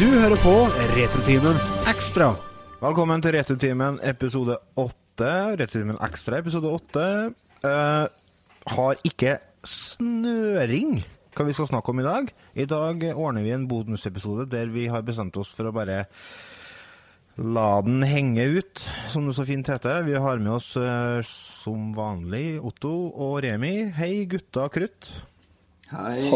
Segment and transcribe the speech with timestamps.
[0.00, 0.52] Du hører på
[0.96, 1.58] Retrotimen
[1.90, 2.30] Ekstra.
[2.80, 5.26] Velkommen til Retrotimen episode 8.
[5.60, 7.02] Retrotimen Ekstra episode 8
[7.66, 8.06] uh,
[8.72, 11.02] har ikke snøring
[11.36, 12.32] hva vi skal snakke om i dag.
[12.56, 16.06] I dag ordner vi en bonusepisode der vi har bestemt oss for å bare
[17.36, 20.00] la den henge ut, som det så fint heter.
[20.08, 23.90] Vi har med oss eh, som vanlig Otto og Remi.
[24.00, 25.12] Hei, gutta krutt.
[25.92, 26.30] Hei.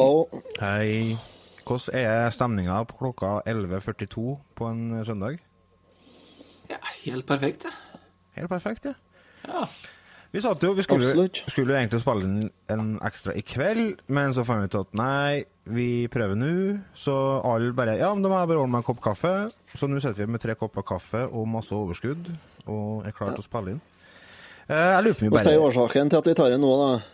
[0.60, 1.16] Hei.
[1.64, 4.24] Hvordan er stemninga på klokka 11.42
[4.56, 5.40] på en søndag?
[6.70, 7.74] Ja, helt perfekt, det.
[8.36, 8.94] Helt perfekt, ja.
[9.48, 9.66] Ja.
[10.34, 14.32] Vi satt jo, vi skulle, skulle jo egentlig spille inn en ekstra i kveld, men
[14.34, 16.48] så fant vi ut at nei, vi prøver nå.
[16.98, 17.14] Så
[17.46, 19.34] alle bare Ja, men da må jeg bare ordne meg en kopp kaffe.
[19.78, 22.32] Så nå sitter vi med tre kopper kaffe og masse overskudd
[22.66, 23.80] og er klare til å spille inn.
[24.66, 26.72] Eh, jeg lurer på om vi Hva sier årsaken til at vi tar det nå,
[26.82, 27.13] da?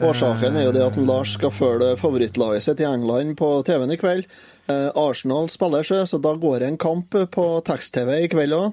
[0.00, 3.98] Årsaken er jo det at Lars skal følge favorittlaget sitt i England på TV-en i
[4.00, 4.24] kveld.
[4.70, 8.72] Eh, Arsenal spiller seg, så da går det en kamp på tekst-TV i kveld òg.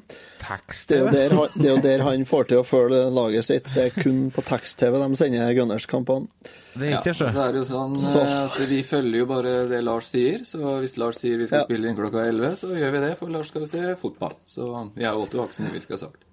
[0.87, 3.67] Det, er jo det er jo der han får til å følge laget sitt.
[3.73, 6.29] Det er kun på tekst-TV de sender Gunners-kampene.
[6.77, 7.47] Det er Ja, så så.
[7.47, 8.21] er det jo sånn Så.
[8.21, 10.45] eh, at vi følger jo bare det Lars sier.
[10.45, 11.65] Så hvis Lars sier vi skal Ja.
[11.65, 14.35] spille inn klokka 11, så gjør vi det, for Lars skal se fotball.
[14.47, 16.26] Så jeg og Otto har ikke så mye vi skal ha sagt.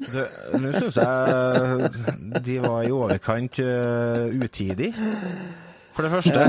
[0.00, 1.90] Nå syns jeg
[2.46, 4.94] de var i overkant uh, utidig.
[5.90, 6.44] For det første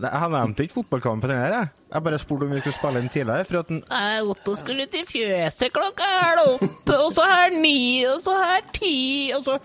[0.00, 1.68] Jeg nevnte ikke fotballkampen her, jeg.
[1.92, 3.46] Jeg bare spurte om vi skulle spille inn tidligere.
[3.46, 8.02] For at den, Nei, Otto skulle til fjøset klokka halv åtte, og så her ni,
[8.10, 8.96] og så her ti,
[9.36, 9.58] og så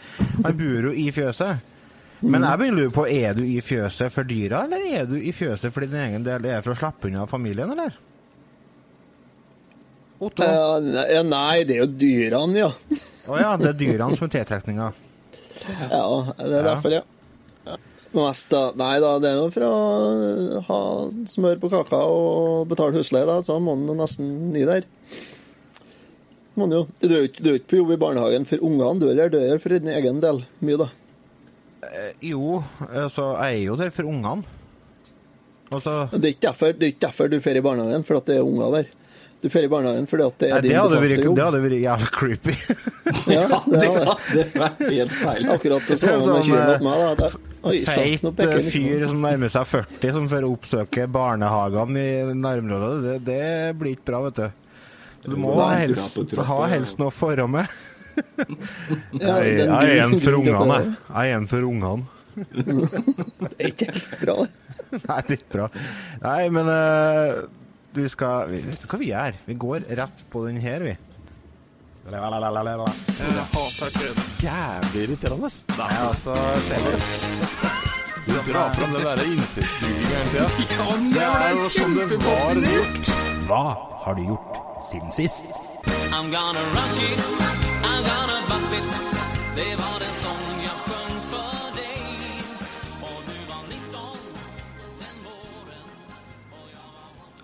[0.44, 1.72] Han bor jo i fjøset.
[2.26, 5.18] Men jeg begynner å lure på, er du i fjøset for dyra, eller er du
[5.20, 7.98] i fjøset fordi din egen del er for å slippe unna familien, eller?
[10.26, 10.46] Otto?
[10.46, 12.72] Å Eh, nei, det er jo dyrene, ja.
[13.30, 14.90] ja, det er dyrene som er tiltrekninga.
[15.90, 16.08] Ja,
[16.40, 17.04] det er derfor, ja.
[17.66, 17.78] Ja.
[18.16, 20.82] Mest da, nei da, det er jo for å ha
[21.28, 24.88] smør på kaka og betale husleie, da, så må man nesten ny der.
[26.56, 26.86] Man jo.
[27.02, 29.50] Du er jo ikke, på jobb i barnehagen for ungene, du er der, du er
[29.56, 30.46] der for din egen del.
[30.64, 30.92] Mye, da.
[32.24, 34.46] Jo, altså, jeg er jo der for ungene.
[35.74, 38.38] Altså Det er derfor, det er ikke derfor du fer i barnehagen, for at det
[38.38, 38.94] er unger der.
[39.46, 41.36] Du drar i barnehagen fordi at det er Nei, din vært, betalte jobb.
[41.38, 42.54] det hadde vært jævlig creepy.
[43.36, 44.46] Ja, det hadde.
[44.50, 45.50] Det helt feil.
[45.54, 47.02] Akkurat det samme er med sånn, kyrne eh, meg.
[47.04, 47.10] da.
[47.20, 52.06] Det, oi, Feit sant, peker eh, fyr som nærmer seg 40, som får oppsøke barnehagene
[52.10, 52.90] i nærområdet.
[53.04, 53.44] Det, det
[53.78, 54.48] blir ikke bra, vet du.
[55.26, 57.76] Du må helst, ha helst noe forhold med.
[59.22, 60.96] Jeg, er en for ungene, jeg.
[61.12, 62.08] Jeg er en for ungene.
[62.56, 64.50] Det er ikke helt bra, det.
[65.06, 65.70] Nei, det er ikke bra.
[66.24, 67.44] Nei, men eh,
[67.96, 69.34] vi skal vi- Vet du hva vi gjør?
[69.48, 70.98] Vi går rett på den her, vi.
[74.46, 75.50] Jævlig irriterende.
[75.78, 76.34] Nei, altså
[78.26, 80.86] Du drar fram den derre insektsuginga hele tida.
[81.14, 83.10] Det er jo som det var gjort.
[83.48, 83.64] Hva
[84.06, 84.60] har du gjort
[84.92, 85.46] siden sist?
[86.12, 87.20] I'm gonna rock it,
[87.84, 88.86] I'm gonna bump it
[89.56, 90.65] Det var en sång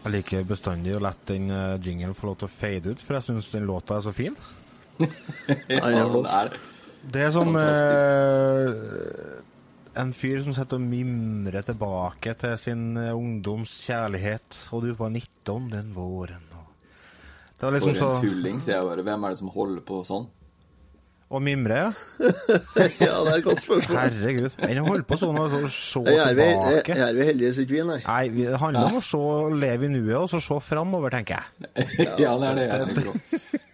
[0.01, 3.19] Jeg liker bestandig å la den jingle jinglen få lov til å fade ut, for
[3.19, 4.38] jeg syns den låta er så fin.
[5.72, 6.56] Ja, det er
[7.01, 8.67] det er som eh,
[10.01, 14.59] en fyr som sitter og mimrer tilbake til sin eh, ungdoms kjærlighet.
[14.75, 16.45] Og du var 19 den våren.
[16.53, 16.68] Og
[17.57, 19.06] det var liksom For så tulling, sier jeg bare.
[19.07, 20.29] Hvem er det som holder på sånn?
[21.31, 21.92] Å mimre, ja.
[23.00, 23.96] Ja, det er et godt spørsmål.
[24.02, 24.56] Herregud.
[24.68, 26.97] Enn å holde på sånn og så se tilbake.
[26.97, 28.00] Er vi heldige, syns vi, nei.
[28.03, 29.22] Nei, vi- det handler om å se,
[29.64, 31.86] leve i nuet og så se framover, tenker jeg.
[32.25, 33.06] Ja, det er det jeg tenker.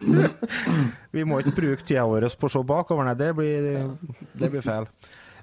[1.18, 3.16] Vi må ikke bruke tida vår på å se bakover, nei.
[3.18, 3.72] Det blir,
[4.38, 4.86] det blir feil.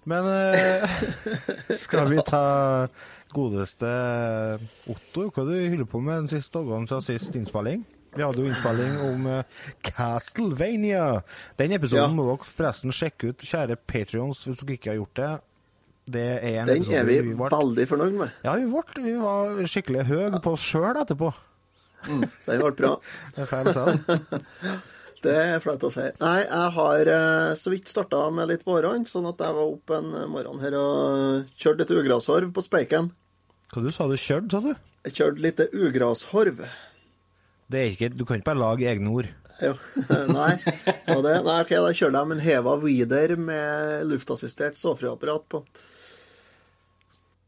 [0.06, 0.84] Men eh,
[1.80, 2.42] skal vi ta
[3.34, 3.88] godeste
[4.92, 5.30] Otto?
[5.32, 7.82] Hva du holder på med den siste dagen siden sist innspilling?
[8.14, 9.44] Vi hadde jo innspilling om eh,
[9.82, 11.22] Castlevania.
[11.58, 12.14] Den episoden Ja.
[12.14, 15.32] må dere forresten sjekke ut, kjære Patrions, hvis dere ikke har gjort det.
[16.14, 18.30] Det er en Den er vi ble- veldig fornøyd med.
[18.44, 21.32] Ja, vi, ble, vi var skikkelig høye på oss sjøl etterpå.
[22.06, 22.26] Den
[22.60, 22.90] ble bra.
[23.34, 23.86] Det er feil å.
[25.24, 26.04] Det er flaut å si.
[26.20, 29.96] Nei, jeg har eh, så vidt starta med litt våren sånn at jeg var oppe
[29.96, 33.08] en morgen her og kjørte litt ugrashorv på Speiken.
[33.72, 34.74] Hva du sa du kjørte, sa du?
[35.08, 36.60] Jeg kjørte litt ugrashorv.
[37.74, 39.30] Det er ikke, du kan ikke bare lage egne ord.
[39.62, 39.74] Jo,
[40.34, 40.52] nei.
[40.62, 45.64] Det, nei, ok, da kjører med en Heva Weeder med luftassistert såfreapparat på.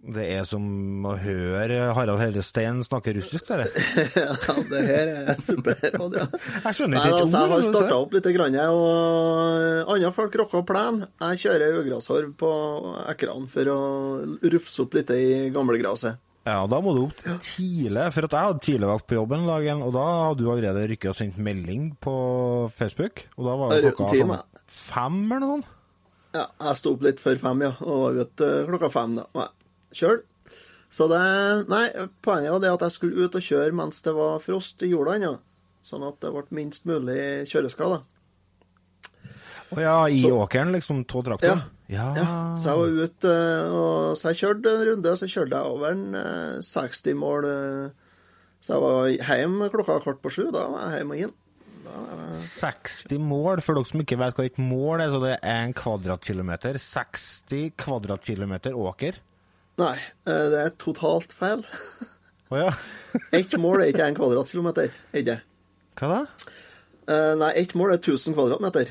[0.07, 0.63] Det er som
[1.09, 3.65] å høre Harald Hellestein snakke russisk, det.
[4.15, 6.29] Ja, det her er superradio.
[6.37, 10.63] Jeg skjønner Nei, ikke altså, jeg har starta opp litt, grann, og andre folk rocker
[10.69, 11.01] plen.
[11.25, 12.53] Jeg kjører ugrashorv på
[13.11, 13.81] Ekran for å
[14.55, 16.23] rufse opp litt i gamlegraset.
[16.47, 19.65] Ja, da må du opp tidlig, for at jeg hadde tidligvakt på jobben en dag,
[19.83, 22.13] og da hadde du allerede rykket og sendt melding på
[22.77, 25.73] Facebook, og da var det klokka sånn fem eller noe sånt.
[26.37, 29.47] Ja, jeg sto opp litt før fem, ja, og var ute eh, klokka fem da.
[29.97, 30.21] Kjøl.
[30.93, 31.21] Så det
[31.73, 31.85] Nei,
[32.23, 35.17] poenget var det at jeg skulle ut og kjøre mens det var frost i jorda
[35.19, 35.33] ennå.
[35.87, 37.99] Sånn at det ble minst mulig kjøreskade.
[39.75, 41.59] Å ja, i Så- åkeren, liksom, tå traktoren?
[41.65, 41.73] Ja.
[41.89, 42.09] Ja.
[42.59, 45.75] Så jeg var ute, eh, og så jeg kjørte en runde, og så kjørte jeg
[45.77, 47.45] over en eh, 60 mål.
[47.47, 47.91] eh,
[48.67, 50.49] Så jeg var hjemme klokka kvart på sju.
[50.51, 51.35] Da var jeg hjemme og inn.
[52.35, 55.75] 60 mål, for dere som ikke vet hva et mål er, så det er en
[55.77, 56.79] kvadratkilometer.
[56.83, 59.21] 60 kvadratkilometer åker.
[59.79, 59.95] Nei,
[60.27, 61.63] eh, det er totalt feil.
[62.51, 62.71] Å ja.
[63.39, 64.91] Ett mål er ikke en kvadratkilometer.
[65.13, 65.39] er ikke?
[66.01, 66.21] Hva da?
[67.07, 68.91] Eh, Nei, ett mål er 1000 kvadratmeter.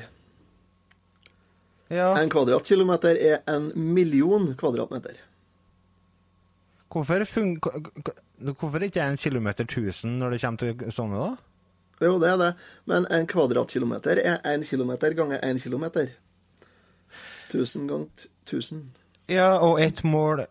[1.90, 2.08] Ja.
[2.18, 5.18] En kvadratkilometer er en million kvadratmeter.
[6.90, 7.22] Hvorfor,
[8.56, 12.06] hvorfor ikke en kilometer 1000 når det kommer til sånne, da?
[12.06, 12.50] Jo, det er det.
[12.90, 16.10] Men en kvadratkilometer er én kilometer ganger én kilometer.
[17.50, 18.82] 1000 ganger t- 1000.
[19.28, 20.44] Ja, og ett mål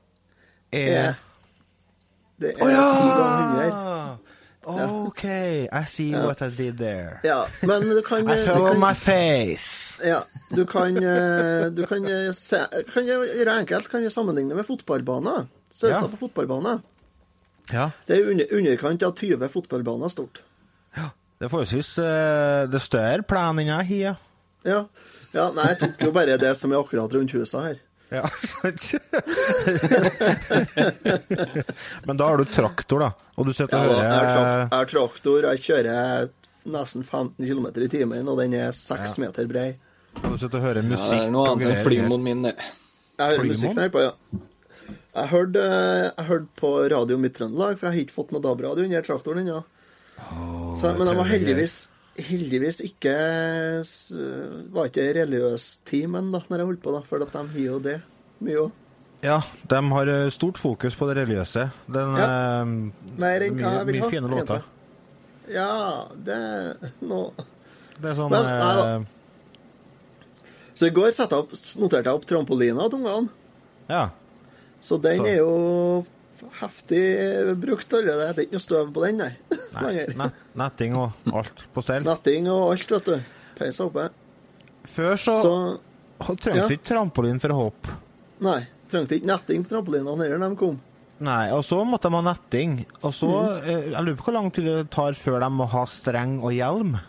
[0.71, 1.13] er
[2.39, 4.17] Det ti ganger 100.
[4.65, 5.23] OK,
[5.71, 7.19] I see what I did there.
[7.23, 10.01] Ja, men du kan, I du kan my face.
[10.07, 12.63] Ja, du kan, eh, du kan, eh, se,
[12.93, 15.45] kan gjøre enkelt kan sammenligne med fotballbaner.
[15.71, 16.17] Størrelsen Ja.
[16.17, 16.81] på fotballbaner.
[17.73, 20.41] Ja, Det er under, underkant av 20 fotballbaner stort.
[21.39, 24.17] det er forholdsvis uh, Det større plan enn jeg har.
[24.65, 24.85] Ja.
[25.33, 27.75] ja, nei, jeg tok jo bare det som er akkurat rundt huset her.
[28.13, 28.85] Ja, sant?
[32.05, 33.11] Men da har du traktor, da.
[33.35, 34.11] Og du sitter og hører jeg
[34.71, 36.29] har traktor, jeg kjører
[36.75, 39.69] nesten 15 km i timen, og den er 6 meter brei.
[40.23, 41.85] og du sitter og hører musikk Ja, det er noe annet enn greier.
[41.85, 42.55] flymoen min, det.
[43.19, 44.11] Jeg hører musikk der på, ja.
[45.15, 45.61] Jeg hørte,
[46.17, 49.59] jeg hørte på Radio Midt-Trøndelag, for jeg har ikke fått noe DAB-radio under traktoren ennå.
[50.81, 51.75] Så- Men jeg var heldigvis
[52.15, 53.13] heldigvis ikke
[54.75, 57.79] Var ikke religiøs teamen da når jeg holdt på, da, for at de har jo
[57.83, 57.97] det
[58.45, 58.71] mye òg.
[59.25, 59.39] Ja,
[59.71, 61.69] de har eh, stort fokus på det religiøse.
[61.89, 62.27] Den, Ja.
[62.61, 62.65] eh,
[63.17, 64.61] Mer enn hva jeg vil mye fine låter.
[64.61, 65.55] egentlig.
[65.55, 67.33] Ja, det nå
[68.01, 69.05] Det er sånn Men, eh,
[70.75, 73.29] Så i går opp, noterte jeg opp trampolina til ungene.
[73.89, 74.09] Ja.
[74.81, 76.05] Så den Så- er jo
[76.59, 78.35] heftig brukt allerede.
[78.35, 79.37] Det er ikke noe støv på den, nei.
[79.81, 82.05] Nett, netting og alt på stell.
[82.07, 83.15] Netting og alt, vet du.
[83.57, 84.09] Peisa oppe.
[84.85, 85.53] Før så, Så
[86.21, 86.65] trengte ja.
[86.69, 87.95] ikke trampolin for å hoppe.
[88.45, 88.59] nei,
[88.91, 90.77] trengte ikke netting på trampolinene heller da de kom.
[91.25, 92.77] Nei, og så måtte de ha netting.
[93.01, 93.29] Og så
[93.63, 96.51] eh, Jeg lurer på hvor lang tid det tar før de må ha streng og
[96.55, 96.97] hjelm.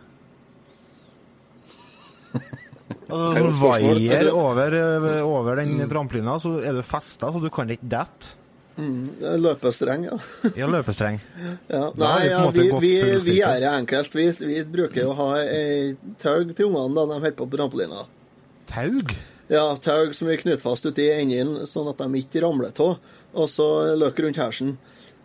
[3.11, 7.89] Og vaier over, eh, over den trampolina, så er du festa, så du kan ikke
[7.91, 8.35] dette.
[8.77, 10.17] Løpestreng, ja.
[10.57, 11.21] Ja, løpestreng.
[11.77, 11.87] ja.
[11.97, 12.93] Nei, ja, vi, vi,
[13.25, 14.15] vi er det enkelt.
[14.15, 18.05] Vi, vi bruker å ha ei tau til ungene da de holder på på trampolina.
[18.69, 19.15] Taug?
[19.49, 22.99] Ja, tau som vi knytter fast uti enden, sånn at de ikke ramler av.
[23.37, 24.77] Og så løk rundt hersen.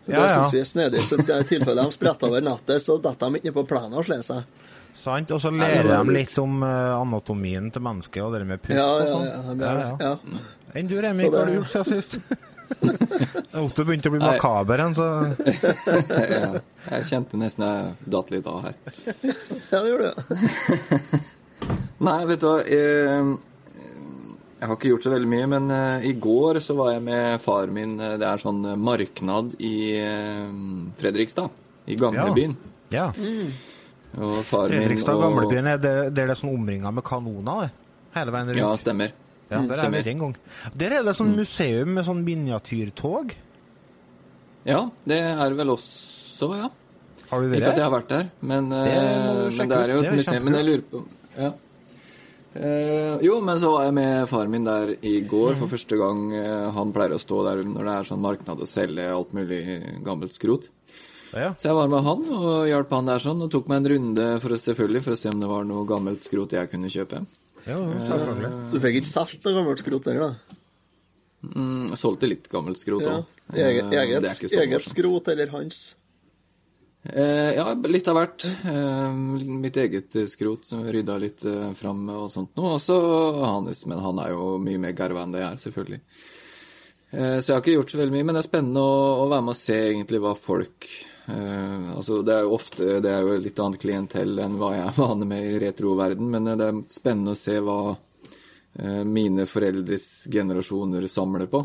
[0.06, 1.04] Ja, det syns vi er snedig.
[1.06, 4.24] Så i tilfelle de spretter over nettet, så detter de ikke på plenen og slår
[4.26, 4.70] seg.
[5.02, 5.32] Sant?
[5.34, 9.02] Og så lærer de litt om eh, anatomien til mennesket og det med pust og
[9.02, 9.62] ja, sånn.
[9.64, 9.72] ja.
[9.80, 10.42] ja, ja.
[10.78, 12.50] Enn du, Remi, hva har du gjort siden sist?
[13.62, 15.08] Otto begynte å bli makaber igjen, så
[16.32, 16.50] Ja,
[16.96, 18.76] jeg kjente nesten jeg datt litt av her.
[19.70, 20.16] Ja, det gjorde du.
[22.08, 23.32] Nei, vet du hva eh,
[24.62, 27.42] Jeg har ikke gjort så veldig mye, men eh, i går så var jeg med
[27.44, 29.74] far min eh, Det er sånn marknad i
[30.98, 31.52] Fredrikstad.
[31.92, 32.56] I gamlebyen.
[32.94, 33.10] Ja.
[34.18, 37.70] Og far min Fredrikstad og- gamlebyen er det, det er det sånn omringa med kanoner.
[38.16, 38.60] Hele veien rundt.
[38.60, 39.14] Ja, stemmer.
[39.52, 40.04] Ja, der er stemmer.
[40.04, 40.36] vi en gang.
[40.80, 43.34] Der er det sånn museum med sånn miniatyrtog.
[44.68, 46.70] Ja, det er vel også, ja.
[47.32, 50.00] Har du Ikke at jeg har vært der, men, Det eh, men det er jo
[50.04, 50.48] et museum.
[50.48, 51.04] Men jeg lurer på
[51.40, 51.52] ja.
[52.54, 56.26] Eh, jo, men så var jeg med faren min der i går for første gang.
[56.36, 59.62] eh, han pleier å stå der når det er sånn marknad og selge alt mulig
[60.04, 60.68] gammelt skrot.
[61.32, 61.54] Ja.
[61.56, 64.26] Så jeg var med han og hjalp han der sånn, og tok meg en runde
[64.44, 67.24] for å, selvfølgelig, for å se om det var noe gammelt skrot jeg kunne kjøpe.
[67.68, 68.52] Ja, selvfølgelig.
[68.74, 70.58] Du fikk ikke solgt av gammelt skrot der, da?
[71.42, 73.18] Mm, solgte litt gammelt skrot Ja.
[73.22, 73.40] òg.
[73.52, 75.82] Eget, eget, eget skrot eller hans?
[77.04, 78.46] Eh, ja, litt av hvert.
[78.70, 79.14] Eh,
[79.58, 82.76] mitt eget eh, skrot som vi rydda litt eh, fram og sånt noe.
[82.78, 82.96] Også
[83.42, 86.02] hans, men han er jo mye mer garva enn det jeg er, selvfølgelig.
[87.12, 89.30] Eh, så jeg har ikke gjort så veldig mye, men det er spennende å, å
[89.34, 90.88] være med og se egentlig hva folk
[91.28, 94.88] eh, Altså, det er jo ofte det er jo litt annet klientell enn hva jeg
[94.88, 99.46] er vane med i retroverden, men eh, det er spennende å se hva uh, mine
[99.50, 101.64] foreldres generasjoner samler på.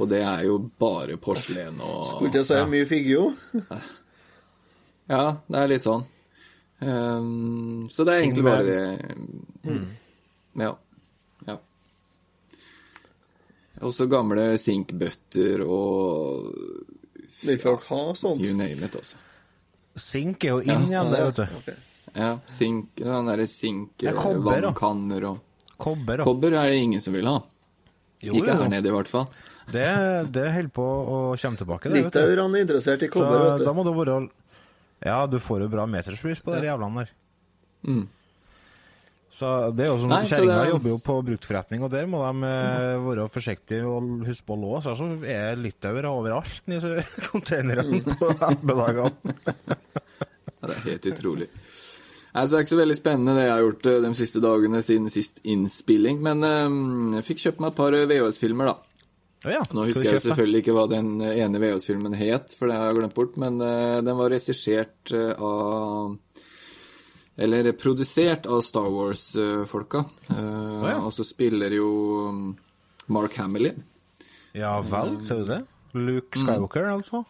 [0.00, 3.24] Og det er jo bare porselen og Skulle ikke si mye figgjo.
[5.10, 6.04] Ja, det er litt sånn.
[6.80, 9.74] Um, så det er egentlig bare det
[10.62, 10.70] Ja.
[11.48, 11.56] ja.
[13.88, 16.46] Også gamle sinkbøtter og
[17.42, 18.42] Vil folk ha sånt?
[18.42, 19.16] you name it, altså.
[20.00, 21.56] Sink er jo inn igjen, der, vet du.
[21.60, 21.78] Okay.
[22.14, 24.70] Ja, sink, den derre sink, kobber, da.
[24.70, 25.46] vannkanner og
[25.80, 26.24] Kobber da.
[26.28, 27.38] Kobber er det ingen som vil ha.
[28.20, 28.58] Jo, Ikke jo.
[28.60, 29.26] her nede, i hvert fall.
[29.70, 29.86] Det,
[30.34, 32.18] det holder på å komme tilbake, det, vet du.
[32.20, 33.76] Litauerne er interessert i Så kobber, vet da du.
[33.78, 34.16] må det være
[35.06, 37.14] Ja, du får jo bra meterspris på de jævlene der.
[37.88, 38.02] Mm.
[39.30, 42.32] Så det er jo sånn, Kjerringa det- jobber jo på bruktforretning, og der må de
[42.40, 43.04] mm.
[43.06, 44.90] være forsiktige og huske på å låse.
[44.90, 46.80] Altså er litauere overalt i
[47.30, 49.36] containerne på ettermiddagene.
[50.60, 51.46] Ja, det er helt utrolig.
[52.30, 54.82] Altså, det er ikke så veldig spennende det jeg har gjort eh, de siste dagene
[54.84, 58.76] siden sist innspilling, men um, jeg fikk kjøpt meg et par VHS-filmer, da.
[59.40, 62.90] Oh, ja, Nå husker jeg selvfølgelig ikke hva den ene VHS-filmen het, for det har
[62.90, 66.14] jeg glemt bort, men uh, den var regissert uh, av
[67.40, 70.02] Eller produsert av Star Wars-folka.
[70.28, 70.98] Oh, ja.
[71.00, 71.86] Og så spiller jo
[72.34, 72.48] mm,
[73.16, 73.70] Mark Hamill.
[74.52, 75.60] Ja vel, ser du det?
[75.96, 76.44] Luke Mm.
[76.46, 77.22] Skywalker, altså?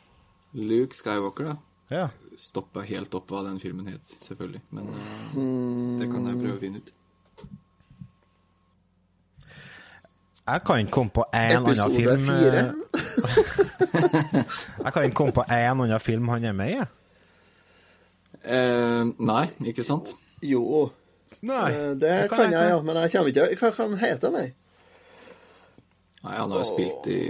[0.59, 1.57] Luke Skywalker, da.
[1.95, 2.09] Ja.
[2.41, 4.61] Stoppa helt opp hva den filmen het, selvfølgelig.
[4.75, 6.91] Men uh, det kan jeg prøve å finne ut.
[10.51, 12.63] Jeg kan ikke komme på én annen Episode film fire.
[12.65, 12.73] eh,
[14.85, 16.81] Jeg kan ikke komme på én annen film han er med i.
[18.45, 20.15] Eh, nei, ikke sant?
[20.43, 20.89] Jo,
[21.45, 22.81] Nei, eh, det kan jeg, ja.
[22.85, 24.47] Men jeg kommer ikke Hva kan han hete, nei?
[26.25, 27.21] Nei, Han har jo spilt i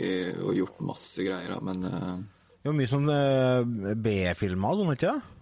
[0.40, 2.14] og gjort masse greier, da, men eh,
[2.60, 5.36] er jo mye sånn eh, B-filmer og sånn, ikke sant?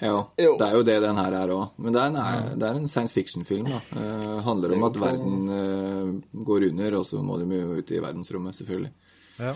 [0.00, 0.52] Jo, Jo.
[0.56, 1.72] det er jo det den her er òg.
[1.76, 3.66] Men det er, en, det er en science fiction-film.
[3.68, 3.80] da.
[4.00, 6.12] Eh, handler om at verden eh,
[6.46, 8.92] går under, og så må de jo ut i verdensrommet, selvfølgelig.
[9.42, 9.52] Ja.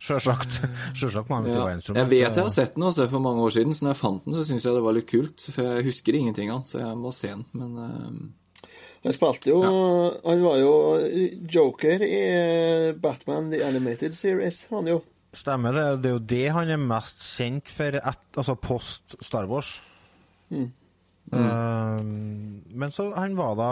[0.00, 0.58] Sjølsagt.
[0.98, 1.66] Sjølsagt må han Ja.
[1.76, 4.26] Jeg vet jeg har sett den også for mange år siden, så når jeg fant
[4.26, 5.46] den, så syns jeg det var litt kult.
[5.52, 7.46] For jeg husker ingenting av den, så jeg må se den.
[7.52, 8.20] Men uh...
[9.00, 10.72] Han spilte jo Han var jo
[11.48, 12.18] joker i
[13.00, 14.98] Batman The Animated Series, han jo.
[15.36, 15.86] Stemmer det.
[16.02, 19.76] Det er jo det han er mest kjent for, et, altså post Star Wars.
[20.50, 20.68] Mm.
[21.32, 22.02] Eh,
[22.74, 23.68] men så han var da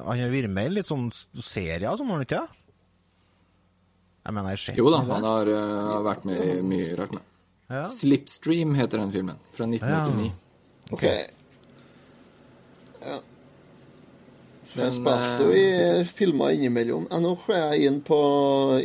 [0.00, 2.44] Han har vært med i litt sånn serier og sånn, har han ikke?
[4.24, 7.12] Jeg mener, jeg jo da, han har, uh, vært med i mye rart.
[7.16, 7.26] Med.
[7.70, 7.84] Ja.
[7.88, 10.32] Slipstream heter den filmen, fra 1989.
[10.92, 11.04] OK.
[13.00, 13.20] Ja.
[14.70, 17.08] Han Den, spilte jo i filmer innimellom.
[17.10, 18.18] Ja, nå ser jeg inn på,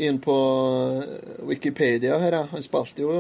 [0.02, 0.38] inn på
[1.46, 2.40] Wikipedia her.
[2.40, 2.44] ja.
[2.52, 3.20] Han spilte jo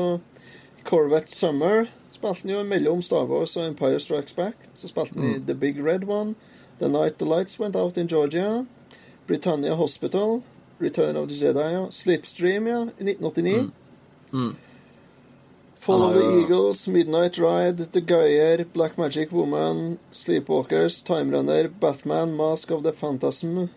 [0.87, 1.85] Corvette Summer.
[2.15, 4.55] Spilte han jo mellom Star Wars og Empire Strikes Back.
[4.73, 6.33] Så spilte han i The Big Red One.
[6.79, 8.65] The Night the Lights Went Out in Georgia.
[9.27, 10.41] Britannia Hospital.
[10.79, 11.73] Return of the Jedi.
[11.73, 11.91] ja.
[11.91, 13.71] Slipstream, ja, i 1989.
[15.79, 21.67] Fall Han of the Eagles, Midnight Ride, The Guyer, Black Magic Woman, Sleepwalkers, Time Runner,
[21.67, 23.67] Batman, Mask of the Phantasm,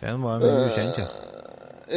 [0.00, 1.06] Den var mye ukjent, ja.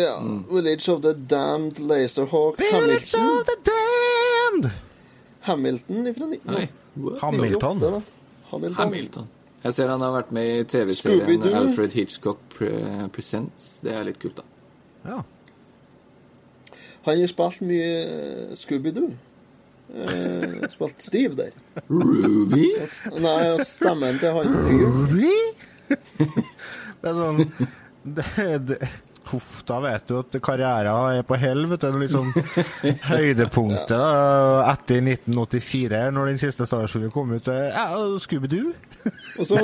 [0.01, 0.15] ja,
[0.50, 4.72] Village of the Damned, Laserhawk, Village Hamilton of the Damned!
[5.39, 6.68] Hamilton fra 19...
[7.22, 8.03] Hamilton.
[8.50, 8.75] Hamilton.
[8.75, 9.27] Hamilton.
[9.62, 12.72] Jeg ser han har vært med i TV-serien Alfred Hitchcock Pre
[13.13, 13.75] Presents.
[13.84, 14.48] Det er litt kult, da.
[15.06, 15.20] Ja.
[17.06, 19.12] Han har spilt mye Scooby-Doo.
[19.91, 21.53] Eh, spilt Steve der.
[21.89, 22.68] Ruby?
[23.22, 23.38] Nei,
[23.68, 25.36] stemmen til han Ruby?
[27.01, 27.39] Det er sånn
[28.06, 28.25] det,
[28.70, 28.77] det,
[29.32, 31.98] Huff, da vet du at karrieren er på hell, vet du.
[32.02, 32.30] Liksom
[33.12, 37.48] høydepunktet da, etter 1984, når den siste Star Wars-filmen kom ut.
[37.52, 37.88] er, Ja,
[38.20, 38.74] Scooby-Doo.
[39.40, 39.56] Og så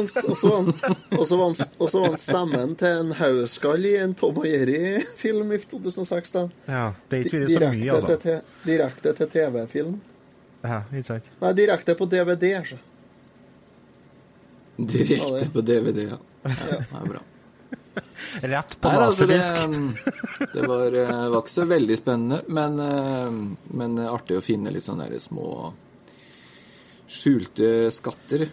[1.37, 6.31] var han- stemmen til en haugskall i en Tom og Jerry-film i 2006.
[6.33, 6.45] da.
[6.67, 8.17] Ja, det er ikke vært så mye, altså.
[8.23, 9.97] til, direkte til TV-film.
[10.63, 11.27] Ja, ikke sant.
[11.41, 12.55] Nei, direkte på DVD.
[12.65, 12.79] Så.
[14.77, 16.17] Direkte på DVD, ja.
[16.45, 16.53] ja.
[16.53, 17.21] Det er bra.
[18.53, 19.57] Rett på laserdisk.
[19.63, 23.41] altså, det, det var, eh, var ikke så veldig spennende, men, eh,
[23.81, 25.73] men artig å finne litt sånne små
[27.07, 28.47] skjulte skatter.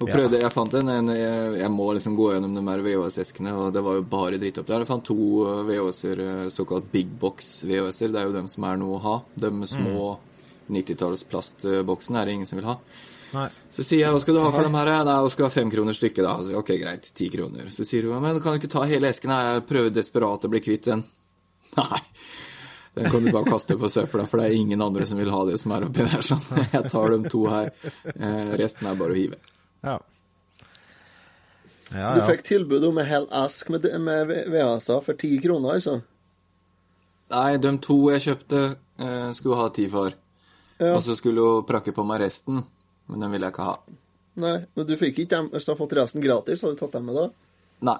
[0.00, 3.52] Og prøvde, Jeg fant en, en jeg, jeg må liksom gå gjennom de her VHS-eskene,
[3.52, 4.80] og det var jo bare dritt opp der.
[4.80, 5.16] Jeg fant to
[5.68, 8.14] VHS-er, såkalt big box VHS-er.
[8.14, 9.16] Det er jo dem som er noe å ha.
[9.44, 10.14] De små
[10.72, 12.78] 90-talls plastboksene er det ingen som vil ha.
[13.34, 13.46] Nei.
[13.70, 14.90] Så sier jeg hva skal du ha for dem her?
[15.06, 16.34] Nei, hva skal ha fem kroner stykket, da.
[16.44, 17.70] Så, ok, greit, ti kroner.
[17.74, 19.30] Så sier hun men kan du ikke ta hele esken?
[19.32, 21.04] Nei, jeg prøver desperat å bli kvitt den.
[21.78, 22.00] Nei.
[22.94, 25.44] Den kan du bare kaste på søpla, for det er ingen andre som vil ha
[25.46, 26.24] det som er oppi der.
[26.26, 26.42] Sånn.
[26.74, 27.70] Jeg tar de to her.
[28.16, 29.38] Eh, resten er bare å hive.
[29.86, 30.00] Ja.
[31.90, 36.00] Ja, Du fikk tilbud om en hel esk med, med VHS-er for ti kroner, altså.
[37.30, 38.60] Nei, de to jeg kjøpte,
[38.98, 40.14] eh, skulle ha ti for.
[40.80, 40.94] Ja.
[40.96, 42.62] Og så skulle hun prakke på meg resten,
[43.10, 43.76] men den ville jeg ikke ha.
[44.40, 46.92] Nei, men du fikk ikke dem Hvis du har fått resten gratis, har du tatt
[46.94, 47.24] dem med da?
[47.82, 47.98] Nei.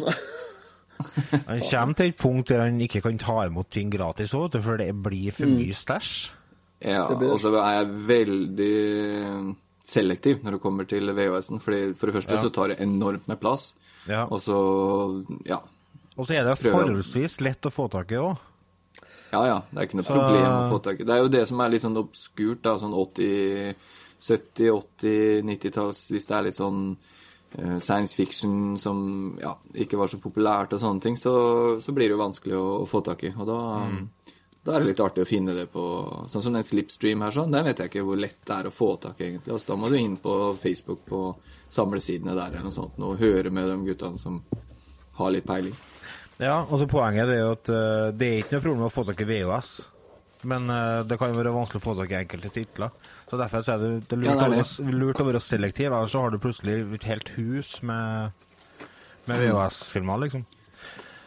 [1.48, 4.78] Han kommer til et punkt der han ikke kan ta imot ting gratis òg, for
[4.80, 5.56] det blir for Mm.
[5.58, 6.30] mye stæsj.
[6.84, 11.60] Ja, og så er jeg veldig selektiv når det kommer til VHS-en.
[11.60, 13.74] fordi For det første så tar det enormt med plass.
[14.08, 14.24] Ja.
[14.30, 15.58] Og så Ja.
[16.16, 18.38] Og så er det forholdsvis lett å få tak i òg.
[19.32, 19.62] Ja, ja.
[19.72, 21.04] Det er ikke noe problem å få tak i.
[21.04, 22.78] Det er jo det som er litt sånn obskurt, da.
[22.78, 23.74] Sånn 80
[24.24, 26.80] 70-, 80-, 90-talls Hvis det er litt sånn
[27.58, 28.98] eh, science fiction som
[29.40, 31.34] ja, ikke var så populært og sånne ting, så,
[31.80, 33.32] så blir det jo vanskelig å, å få tak i.
[33.36, 33.58] Og da,
[34.64, 35.84] da er det litt artig å finne det på
[36.32, 37.52] Sånn som den Slipstream her, sånn.
[37.52, 39.52] Den vet jeg ikke hvor lett det er å få tak i, egentlig.
[39.52, 41.24] Altså, da må du inn på Facebook på
[41.74, 44.40] samlesidene der eller noe sånt, og høre med de guttene som
[45.18, 45.74] har litt peiling.
[46.42, 49.04] Ja, og så poenget er jo at eh, det er ikke noe problem å få
[49.06, 49.74] tak i VHS.
[50.50, 52.96] Men eh, det kan jo være vanskelig å få tak i enkelte titler.
[53.34, 54.58] Så derfor er det, det, lurt, Ja, det er å det.
[54.62, 58.30] være- lurt å være selektiv, ellers så har du plutselig et helt hus med,
[59.26, 60.44] med VHS-filmer, liksom.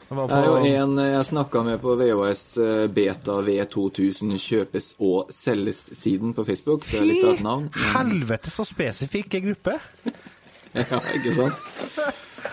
[0.07, 5.33] Det Det er jo en jeg snakka med på VHS eh, Beta V2000 kjøpes og
[5.35, 6.85] selges-siden på Facebook.
[6.87, 7.67] Det er litt av et navn.
[7.75, 9.75] Helvete så spesifikk gruppe!
[10.77, 11.55] Ja, ikke sant?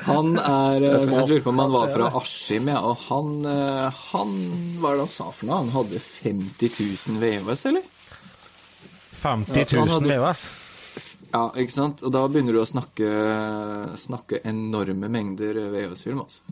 [0.06, 0.94] Han er eh.
[0.96, 2.78] Jeg lurer på om han var fra Askim, ja.
[2.88, 4.30] Og han, eh, han
[4.80, 5.58] Hva er det han sa for noe?
[5.61, 6.70] Han hadde 50
[7.11, 7.82] 000 VHS, eller?
[9.24, 10.44] 50 så han 000 hadde- VHS.
[11.34, 12.02] Ja, ikke sant?
[12.06, 13.08] Og da begynner du å snakke,
[13.98, 16.44] snakke enorme mengder VHS-film, altså.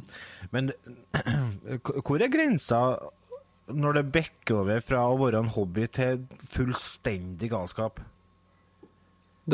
[0.50, 0.72] Men
[2.02, 2.80] hvor er grensa
[3.72, 8.02] når det bekker over fra å være en hobby til fullstendig galskap?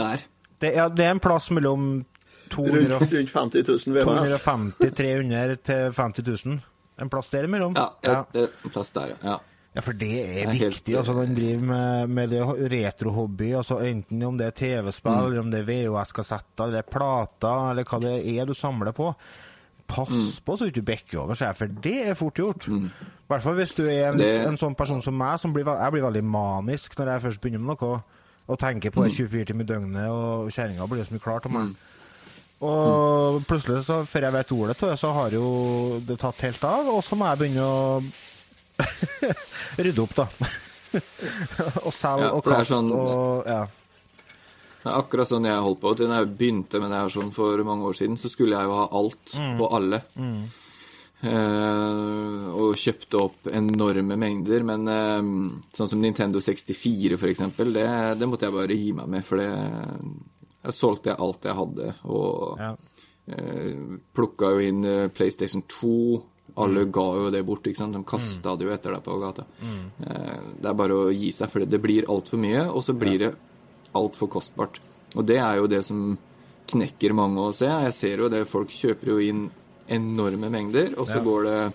[0.00, 0.24] Der.
[0.58, 1.84] Det er, det er en plass mellom
[2.48, 4.38] Rundt, 200 rundt 50 000 VHS.
[4.48, 6.58] 250-300 til 50 000.
[7.04, 7.76] En plass der imellom.
[7.76, 8.22] Ja, ja.
[8.32, 9.36] et, en plass der, ja.
[9.76, 10.94] Ja, for det er, er helt- viktig.
[10.96, 12.40] altså Man driver med, med det
[12.72, 17.84] retrohobby, altså enten om det er TV-spill, eller om det er VHS-kassetter, eller plater, eller
[17.84, 19.12] hva det er du samler på.
[19.88, 22.66] Pass på så du ikke bekker over seg, for det er fort gjort.
[22.68, 22.90] I
[23.30, 25.92] hvert fall hvis du er en, Det- en sånn person som meg, som blir, jeg
[25.92, 28.02] blir veldig manisk når jeg først begynner med noe,
[28.48, 31.52] og tenker på det 24 timer i døgnet, og kjerringa blir så mye klar til
[31.52, 31.74] meg.
[32.60, 36.64] Og plutselig, så, før jeg vet ordet av det, så har jo det tatt helt
[36.64, 38.02] av, og så må jeg begynne å
[39.84, 40.28] rydde opp, da.
[41.86, 43.66] og selge Ja, og kaste sånn- og Ja.
[44.78, 47.60] Det er akkurat sånn jeg holdt på til jeg begynte med det her sånn for
[47.66, 49.98] mange år siden, så skulle jeg jo ha alt og alle.
[51.18, 55.30] Eh, og kjøpte opp enorme mengder, men eh,
[55.74, 57.88] sånn som Nintendo 64 for eksempel, det,
[58.20, 61.90] det måtte jeg bare gi meg med, for det jeg solgte jeg alt jeg hadde,
[62.06, 62.70] og ja.
[63.34, 65.92] eh, plukka jo inn eh, PlayStation 2.
[66.56, 67.92] Alle ga jo det bort, ikke sant.
[67.94, 69.44] De kasta det jo etter deg på gata.
[69.62, 73.18] Eh, det er bare å gi seg, for det blir altfor mye, og så blir
[73.18, 73.34] det
[73.94, 74.80] altfor kostbart.
[75.14, 76.18] Og det er jo det som
[76.68, 77.66] knekker mange å se.
[77.66, 79.50] Jeg ser jo det, folk kjøper jo inn
[79.88, 81.24] enorme mengder, og så Ja.
[81.24, 81.72] går det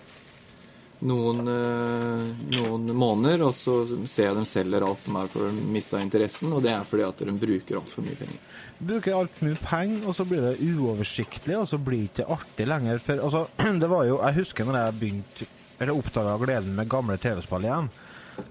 [1.04, 3.76] noen, eh, noen måneder, og så
[4.08, 7.04] ser jeg dem selger alt de har for de mista interessen, og det er fordi
[7.06, 8.38] at de bruker altfor mye penger.
[8.78, 12.68] Bruker altfor mye penger, og så blir det uoversiktlig, og så blir det ikke artig
[12.70, 13.02] lenger.
[13.04, 13.44] For altså,
[13.82, 15.46] det var jo Jeg husker når jeg begynte
[15.80, 17.88] Eller oppdaga gleden med gamle TV-spill igjen.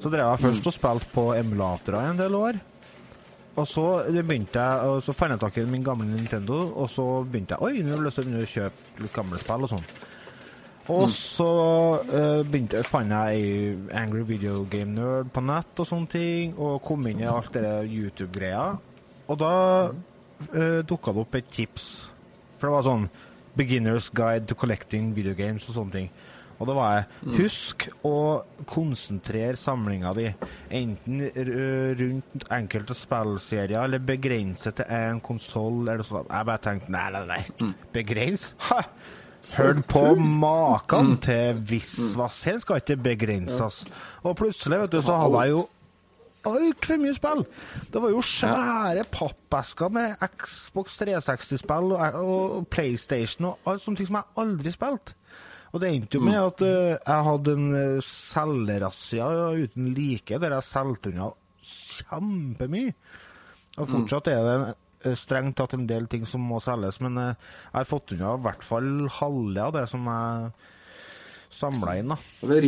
[0.03, 2.59] Så drev jeg først og spilte på emulatorer en del år.
[3.53, 7.55] Og så begynte jeg så fant jeg tak i min gamle Nintendo, og så begynte
[7.55, 9.87] jeg Oi, nå har jeg lyst til å kjøpe gamle spill og sånn.
[10.91, 11.47] Og så
[12.03, 17.07] uh, begynte, fant jeg Angry Video Game Nerd på nett og sånne ting, og kom
[17.07, 18.65] inn i alt det YouTube-greia.
[19.31, 19.53] Og da
[19.87, 21.87] uh, dukka det opp et tips.
[22.57, 23.07] For det var sånn
[23.55, 26.11] Beginner's Guide to Collecting Video Games og sånne ting.
[26.59, 28.17] Og da var jeg Husk å
[28.69, 30.27] konsentrere samlinga di
[30.77, 31.23] enten
[31.99, 36.29] rundt enkelte spillserier, eller begrense til én konsoll, eller sånn.
[36.29, 37.73] Jeg bare tenkte nei, nei, nei.
[37.95, 38.51] Begrens?
[38.69, 38.83] Ha!
[39.43, 43.83] Hør på maken til visvasshet skal ikke begrenses.
[44.23, 45.65] Og plutselig, vet du, så hadde jeg jo
[46.47, 47.43] altfor mye spill.
[47.91, 54.09] Det var jo svære pappesker med Xbox 360-spill og, og PlayStation og alt sånne ting
[54.09, 55.17] som jeg aldri spilte.
[55.73, 59.29] Og det endte jo med at uh, jeg hadde en uh, selgerazzia
[59.63, 61.31] uten like, der jeg solgte unna
[61.63, 62.93] kjempemye.
[63.81, 64.75] Og fortsatt er det eh,
[65.19, 67.35] strengt tatt en del ting som må selges, men eh,
[67.67, 68.89] jeg har fått unna i hvert fall
[69.19, 70.49] halve av det som jeg
[71.53, 72.15] samla inn.
[72.15, 72.17] da.
[72.43, 72.59] Det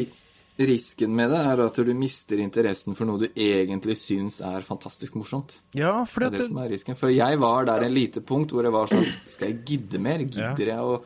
[0.56, 5.18] risken med det er at du mister interessen for noe du egentlig syns er fantastisk
[5.20, 5.58] morsomt.
[5.76, 6.96] Ja, for Det er det, det som er risken.
[7.00, 10.24] For jeg var der en lite punkt hvor jeg var sånn Skal jeg gidde mer?
[10.24, 11.02] Gidder jeg å,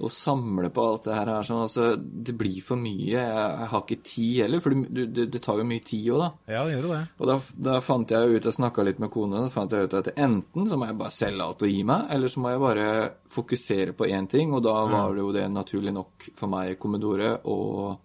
[0.00, 1.30] å samle på alt det her?
[1.32, 3.06] er Sånn, altså, det blir for mye.
[3.12, 6.22] Jeg, jeg har ikke tid heller, for du, det, det tar jo mye tid òg,
[6.24, 6.30] da.
[6.54, 7.00] ja, det gjør det.
[7.18, 7.36] Og da,
[7.68, 10.68] da fant jeg ut, jeg snakka litt med kona, da fant jeg ut at enten
[10.70, 12.88] så må jeg bare selge alt og gi meg, eller så må jeg bare
[13.30, 17.34] fokusere på én ting, og da var det jo det naturlig nok for meg Commodore
[17.50, 17.98] og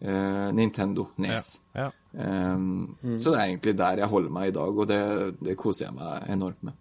[0.00, 1.54] eh, Nintendo NES.
[1.74, 1.90] Ja, Ja.
[2.18, 5.00] Ehm, Så det er egentlig der jeg holder meg i dag, og det,
[5.44, 6.72] det koser jeg meg enormt med.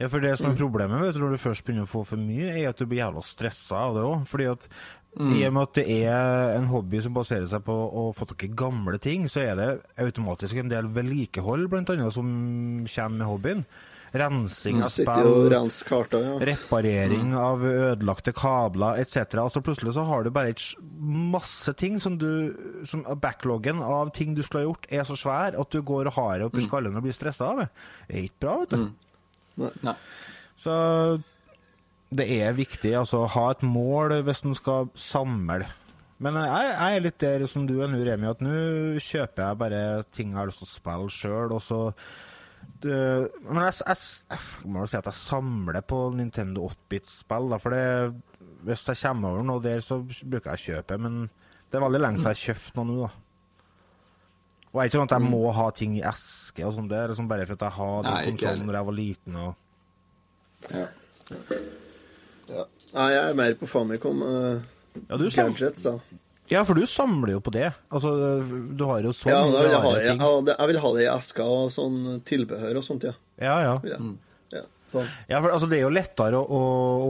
[0.00, 2.16] Ja, for det som er problemet vet du, når du først begynner å få for
[2.16, 4.24] mye, er at du blir jævla stressa av det òg.
[4.30, 4.68] Fordi at
[5.20, 8.44] i og med at det er en hobby som baserer seg på å få tak
[8.46, 12.28] i gamle ting, så er det automatisk en del vedlikehold blant annet som
[12.86, 13.64] kommer med hobbyen.
[14.10, 16.36] Rensing av Sitter spill, karta, ja.
[16.48, 19.36] reparering av ødelagte kabler etc.
[19.44, 20.64] Altså plutselig så har du bare et
[20.98, 22.50] masse ting som du
[22.90, 26.18] som Backloggen av ting du skulle ha gjort, er så svær at du går og
[26.18, 27.68] har i oppi skallen og blir stressa av det.
[28.08, 29.68] Det er ikke bra, vet du.
[29.86, 29.96] Nei.
[30.58, 30.74] Så
[32.10, 35.68] det er viktig altså, å ha et mål hvis en skal samle.
[36.20, 38.56] Men jeg, jeg er litt der som du er nå, Remi, at nå
[39.00, 41.80] kjøper jeg bare ting jeg har lyst til å spille sjøl, og så
[42.82, 42.98] det,
[43.44, 43.96] Men jeg, jeg,
[44.30, 47.84] jeg må jo si at jeg samler på Nintendo 8-bit-spill, for det,
[48.68, 51.18] hvis jeg kommer over noe der, så bruker jeg å kjøpe, men
[51.70, 53.10] det er veldig lenge siden jeg har kjøpt noe nå, da.
[54.70, 57.08] Og det er ikke sånn at jeg må ha ting i eske og sånn der,
[57.10, 60.86] liksom bare for at jeg har den konsollen da jeg var liten og Ja.
[62.50, 62.64] ja.
[62.94, 64.22] Nei, jeg er mer på Famicom.
[64.22, 64.60] Uh,
[65.08, 65.44] Ja, du sa.
[65.46, 65.92] gadgets, da.
[66.50, 67.68] Ja, for du samler jo på det.
[67.94, 68.10] Altså,
[68.74, 70.18] du har jo så Ja, mye vil jeg, ha, rare jeg,
[70.50, 73.14] jeg vil ha det i esker og sånn tilbehør og sånt, ja.
[73.40, 73.74] Ja, ja.
[73.86, 73.98] Ja,
[74.56, 75.06] ja sånn.
[75.30, 76.62] ja for altså, det er jo lettere å, å,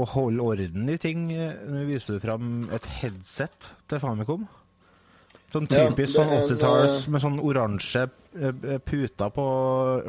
[0.03, 1.31] å holde orden i ting.
[1.33, 4.45] eh, Nå viser du fram et headset til Famicom.
[5.51, 8.05] Sånn typisk sånn er 80-talls eh, med sånn oransje
[8.39, 9.47] eh, puter på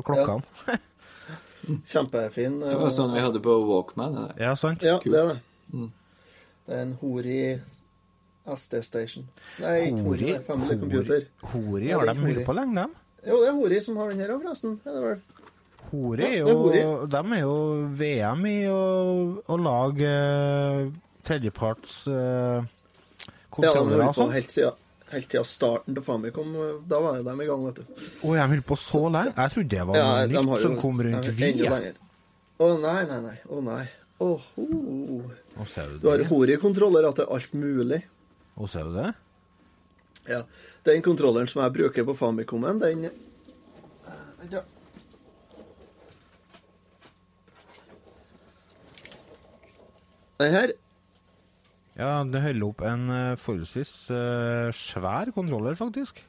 [0.06, 0.78] klokkene.
[1.92, 2.60] Kjempefin.
[2.62, 4.20] Det var sånn vi hadde på Walkman.
[4.42, 4.84] Ja, sant?
[4.86, 5.40] Ja, det er det.
[5.72, 7.40] Det er en Hori
[8.48, 9.28] SD Station.
[9.62, 11.26] Nei, ikke Hori, Hori, det er Family Computer.
[11.54, 12.96] Hori Ja, har de holdt på lenge, dem.
[13.28, 14.80] Jo, det er Hori som har den her òg, forresten.
[14.86, 15.22] Er det vel?
[15.92, 17.56] Hori er jo, det er de er jo
[18.00, 18.84] VM i å,
[19.46, 20.86] å lage uh,
[21.28, 22.62] tredjeparts eh,
[23.60, 24.32] Ja, de har holdt på sånn.
[24.34, 24.78] helt siden,
[25.12, 26.54] helt siden starten til Famicom.
[26.88, 28.06] Da var de i gang, vet du.
[28.24, 29.36] Å, de holdt på så lenge?
[29.36, 31.92] Jeg trodde det var Ja, noe nytt jo som kom rundt via vi.
[32.62, 33.36] Å nei, nei, nei.
[33.52, 33.84] Å nei.
[34.22, 35.30] Å, oh,
[35.66, 36.28] ser du Du har det?
[36.30, 38.04] Hori-kontroller til alt mulig.
[38.56, 39.12] Å, ser du det?
[40.30, 40.44] Ja.
[40.86, 43.10] Den kontrolleren som jeg bruker på Famicomen, den
[44.50, 44.64] ja.
[50.42, 50.72] Den her
[52.00, 56.24] Ja, det holder opp en eh, forholdsvis uh, svær kontroller, faktisk.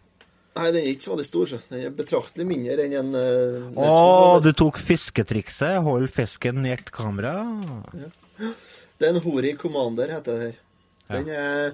[0.53, 1.61] Nei, den er ikke så veldig stor, så.
[1.71, 5.79] Den er betraktelig mindre enn en uh, Å, du tok fisketrikset.
[5.87, 7.39] Hold fisken nært kamera.
[8.37, 10.61] Det er en Hori Commander, heter det her.
[11.13, 11.73] Den er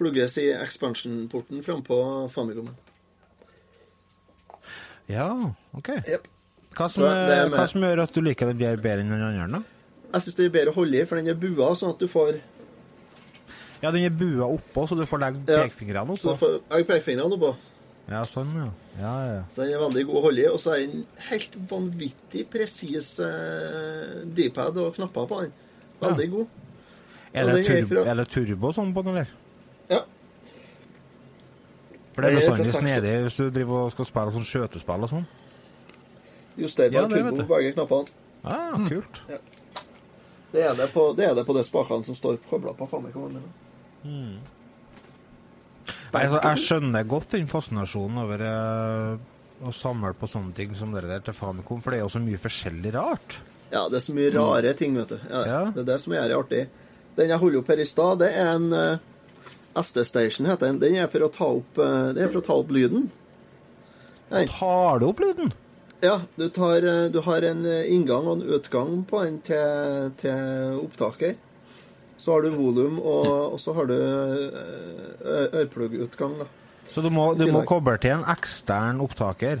[0.00, 2.00] plugges i expansion-porten frampå
[2.34, 2.74] Famicomen.
[5.10, 5.28] Ja,
[5.76, 5.88] OK.
[6.06, 6.28] Yep.
[6.76, 9.62] Hva som, det med- hva som gjør at du liker den bedre enn den andre?
[10.12, 12.06] Jeg syns det er bedre å holde i, for den er bua, sånn at du
[12.10, 12.40] får
[13.82, 15.66] Ja, den er bua oppå, så du får legge Ja.
[16.14, 16.38] Så oppå.
[16.38, 17.56] får jeg pekefingrene oppå.
[18.10, 18.68] Ja, sånn, ja.
[19.00, 19.42] Ja, ja.
[19.54, 20.46] Så den er veldig god å holde i.
[20.50, 25.52] Og så er den helt vanvittig presis eh, D-pad og knapper på den.
[26.00, 26.46] Veldig god.
[27.32, 29.30] Er det, turbo, er det turbo sånn på den, eller?
[29.90, 30.00] Ja.
[32.14, 35.26] For det er bestandig snedig hvis du driver og skal spille sånn skjøtespill og sånn.
[36.60, 38.16] Justerbar Ja, turbo på begge knappene.
[38.44, 39.20] Ah, kult.
[40.50, 43.36] Det er det på, det er det på de spakene som står kobla på Famicom.
[46.10, 49.20] Nei, altså, jeg skjønner godt den fascinasjonen over eh,
[49.62, 52.22] å samle på sånne ting som det der til Famicom, for det er jo så
[52.24, 53.38] mye forskjellig rart.
[53.70, 55.18] Ja, det er så mye rare ting, vet du.
[55.30, 55.62] Ja, Ja.
[55.70, 56.64] Det er det som gjør det artig.
[57.14, 59.06] Den jeg holder opp her i stad, det er en eh,
[59.74, 60.78] SD Station, heter den.
[60.82, 63.10] Den er for å ta opp, eh, å ta opp lyden.
[64.30, 64.46] Nei.
[64.50, 65.52] Tar du opp lyden?
[66.00, 70.10] Ja, du, tar, eh, du har en eh, inngang og en utgang på den til,
[70.22, 71.34] til opptaker.
[72.20, 76.46] Så har du volum, og, og så har du ørepluggutgang, da.
[76.90, 79.58] Så du må, du må koble til en ekstern opptaker?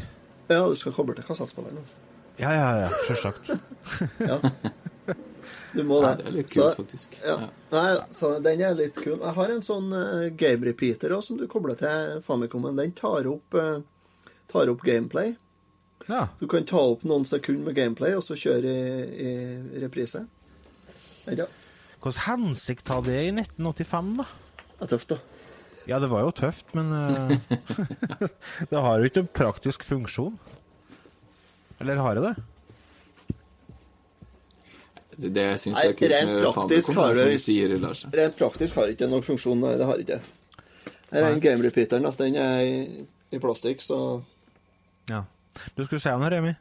[0.50, 1.78] Ja, du skal koble til kassettspilleren.
[1.80, 1.84] Ja,
[2.40, 3.50] Ja, ja, ja, selvsagt.
[5.74, 6.24] Du må Ja, det.
[6.24, 7.16] det er litt Så- kult, faktisk.
[7.24, 7.36] Ja.
[7.40, 7.48] Ja.
[7.72, 9.18] Nei, så den er litt kul.
[9.18, 12.76] Jeg har en sånn uh, game repeater også, som du kobler til Famicomen.
[12.76, 13.80] Den tar opp, uh,
[14.50, 15.36] tar opp gameplay.
[16.08, 16.28] Ja.
[16.40, 19.32] Du kan ta opp noen sekunder med gameplay, og så kjøre i,
[19.76, 20.26] i reprise.
[21.30, 21.46] Ja,
[22.00, 24.24] Hvilken hensikt hadde det i 1985, da?
[24.80, 25.18] det er tøft, da.
[25.86, 27.30] Ja, det var jo tøft, men uh,
[28.70, 30.38] det har jo ikke en praktisk funksjon.
[31.80, 32.34] Eller har det det?
[35.18, 38.04] Det, det syns jeg kult rent praktisk har er det- sier, Lars.
[38.12, 40.20] Rent praktisk har ikke noen funksjon, nei, det har ikke.
[41.12, 44.22] Her er en game repeateren, at den er i, i plastikk, så
[45.08, 45.24] Ja.
[45.76, 46.54] Du skulle si noe, Remi?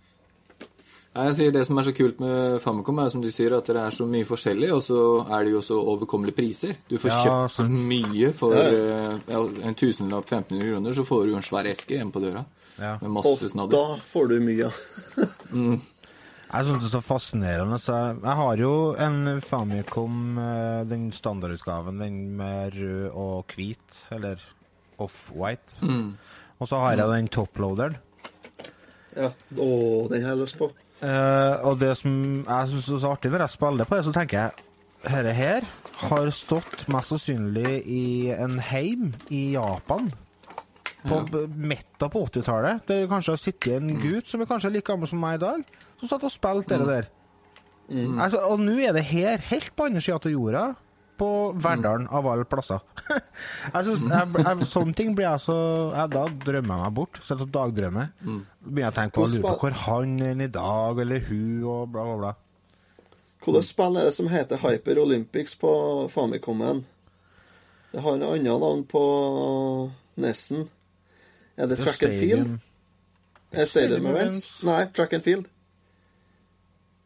[1.15, 3.65] Nei, Jeg sier Det som er så kult med Famicom, er som du sier, at
[3.65, 6.75] det er så mye forskjellig, og så er det jo så overkommelige priser.
[6.89, 7.79] Du får Ja, kjøpt så sant.
[7.89, 11.97] mye for Ja, eh, ja, en tusenlapp, 1500 kroner, så får du en svær eske
[11.97, 12.45] hjemme på døra.
[12.79, 12.97] Ja.
[13.01, 13.69] Med masse snadder.
[13.71, 14.71] da får du mye.
[16.49, 17.77] Jeg syns det er så fascinerende.
[17.81, 24.41] Så jeg, har jo en Famicom, eh, den standardutgaven, den med rød og hvit, eller
[24.97, 25.77] off-white.
[26.59, 27.97] Og så har jeg den toploaderen.
[29.15, 29.31] Ja.
[29.57, 30.69] og den har jeg lyst på.
[31.01, 34.13] Eh, og det som jeg syns er så artig når jeg spiller på det, så
[34.15, 34.65] tenker jeg
[34.99, 35.67] dette her
[36.01, 40.09] har stått mest sannsynlig i en heim i Japan.
[41.07, 41.45] På ja.
[41.47, 42.83] midten på 80-tallet.
[42.87, 45.43] Der det kanskje har sittet en gutt som er kanskje like gammel som meg i
[45.45, 45.63] dag,
[46.01, 47.09] som satt og spilte det der.
[48.19, 50.65] Altså, og nå er det her, helt på andre sida av jorda,
[51.19, 52.83] på Verdalen av alle plasser.
[53.73, 55.57] jeg synes, jeg, jeg, Sånne ting blir jeg så
[55.91, 57.19] jeg, Da drømmer jeg meg bort.
[57.25, 58.13] Sånn som dagdrømmer.
[58.21, 61.91] Begynner jeg å tenke på lurer på hvor han er i dag, eller hun, og
[61.91, 62.31] bla, bla, bla.
[63.43, 65.71] Hvilket spill er det som heter Hyper Olympics på
[66.13, 66.83] Famicomen?
[67.91, 69.03] Det har en annen navn på
[70.21, 70.67] Nessen.
[71.59, 72.51] Er det Track and Field?
[73.51, 74.43] Er Stadium Stadium Events?
[74.63, 75.47] Nei, Track and Field.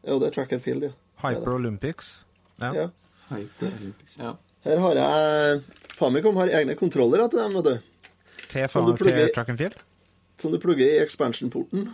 [0.06, 0.92] Jo, det er Track and Field, ja.
[1.24, 2.10] Hyper Olympics.
[2.60, 2.70] Ja.
[2.76, 2.88] ja.
[3.32, 4.34] Hyper Olympics, ja.
[4.64, 5.62] Her har jeg
[5.94, 7.74] Famicom har egne kontrollere til dem, vet du.
[8.48, 9.76] Til, Som du plugger- til track and field?
[10.38, 11.88] Som du plugger i expansion-porten.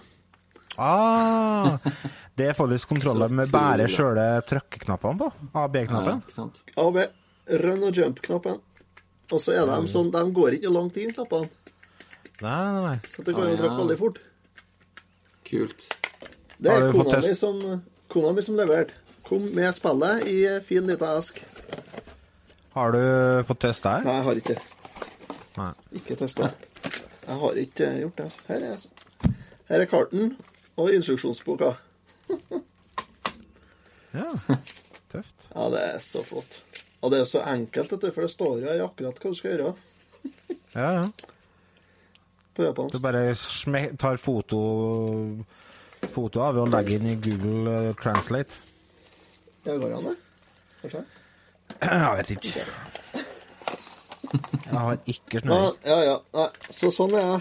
[0.78, 1.76] Ah,
[2.36, 5.30] det er faktisk kontroller med bare sjøle trykkeknappene på.
[5.54, 6.22] AB-knappen.
[6.24, 6.62] ikke sant?
[7.50, 8.60] Run og jump-knappen.
[9.30, 11.48] Og så er de sånn De går ikke langt inn, knappene.
[12.40, 12.96] Nei, nei, nei.
[13.14, 14.20] Så det går Ah, jo å trykke veldig fort.
[15.50, 15.86] Kult.
[16.60, 17.60] Det Har er du fått kona mi som,
[18.12, 18.94] kona mi som leverte.
[19.26, 21.42] Kom med spillet i fin lita esk.
[22.74, 23.02] Har du
[23.48, 24.04] fått testa her?
[24.06, 24.58] Nei, jeg har ikke
[25.60, 25.70] Nei.
[26.00, 26.52] Ikke testa.
[27.26, 28.28] Jeg har ikke gjort det.
[28.48, 28.84] Her er,
[29.68, 30.36] her er karten
[30.80, 31.74] og instruksjonsboka.
[34.10, 34.26] Ja.
[35.12, 35.44] Tøft.
[35.54, 36.56] Ja, det er så flott.
[37.00, 39.52] Og det er så enkelt, dette, for det står jo her akkurat hva du skal
[39.54, 39.68] gjøre
[40.74, 41.04] Ja, ja.
[42.76, 43.22] På Du bare
[44.00, 44.60] tar foto
[46.14, 48.56] Foto av og legger inn i Google eh, Translate.
[49.66, 50.16] Ja, går det an, det?
[50.80, 51.02] Kanskje?
[51.80, 52.64] Jeg vet ikke.
[54.30, 55.76] Jeg har ikke snøring.
[55.84, 56.16] ja, ja.
[56.38, 57.40] Nei, så sånn er jeg.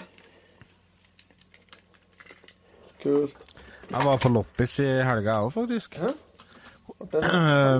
[3.03, 3.45] Kult.
[3.89, 5.95] Jeg var på loppis i helga, jeg òg, faktisk.
[6.01, 6.09] Ja.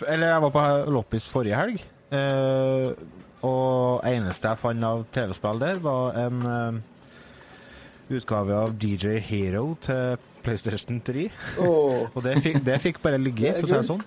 [0.00, 0.62] F- eller jeg var på
[0.96, 1.82] loppis forrige helg.
[3.46, 6.80] Og eneste jeg fant av TV-spill der, var en uh,
[8.12, 11.26] utgave av DJ Hero til PlayStation 3.
[11.62, 12.06] Oh.
[12.10, 14.04] Og det fikk, det fikk bare ligge, for å si det sånn.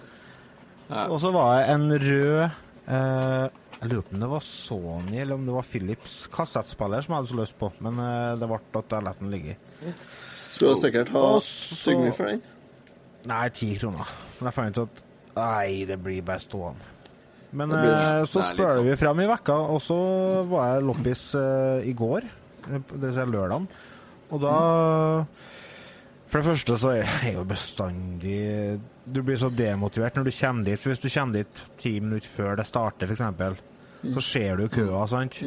[0.89, 1.06] Ja.
[1.08, 3.46] Og så var det en rød uh,
[3.80, 7.22] Jeg lurer på om det var Sony eller om det var Philips kassettspiller som jeg
[7.22, 9.56] hadde så lyst på, men uh, det ble at jeg lot den ligge.
[10.50, 12.43] skulle sikkert ha så- mye for den.
[13.32, 14.10] Nei, ti kroner.
[14.38, 16.92] Men jeg fant ut at Nei, det blir bare stående.
[17.54, 18.88] Men blir- eh, så spør sånn.
[18.89, 19.98] vi fram i vekka, og så
[20.50, 22.26] var jeg loppis uh, i går,
[22.66, 23.13] dvs.
[23.16, 23.68] si lørdagen.
[24.34, 24.56] Og da
[26.28, 30.63] For det første så er jeg jo bestandig Du blir så demotivert når du kommer
[30.66, 30.80] dit.
[30.82, 33.62] Hvis du kommer dit ti minutter før det starter, f.eks.,
[34.16, 35.38] så ser du køa, sant?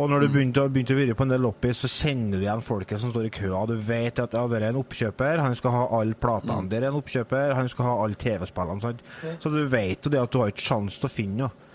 [0.00, 2.64] Og når du begynte, begynte å virre på en del loppis, så kjenner du igjen
[2.64, 3.66] folket som står i køa.
[3.68, 6.64] Du vet at ja, det er en oppkjøper, han skal ha alle platene.
[6.72, 8.80] Der er en oppkjøper, han skal ha alle TV-spillene.
[8.80, 9.04] sant?
[9.42, 11.68] Så du vet jo det at du har ikke sjanse til å finne noe.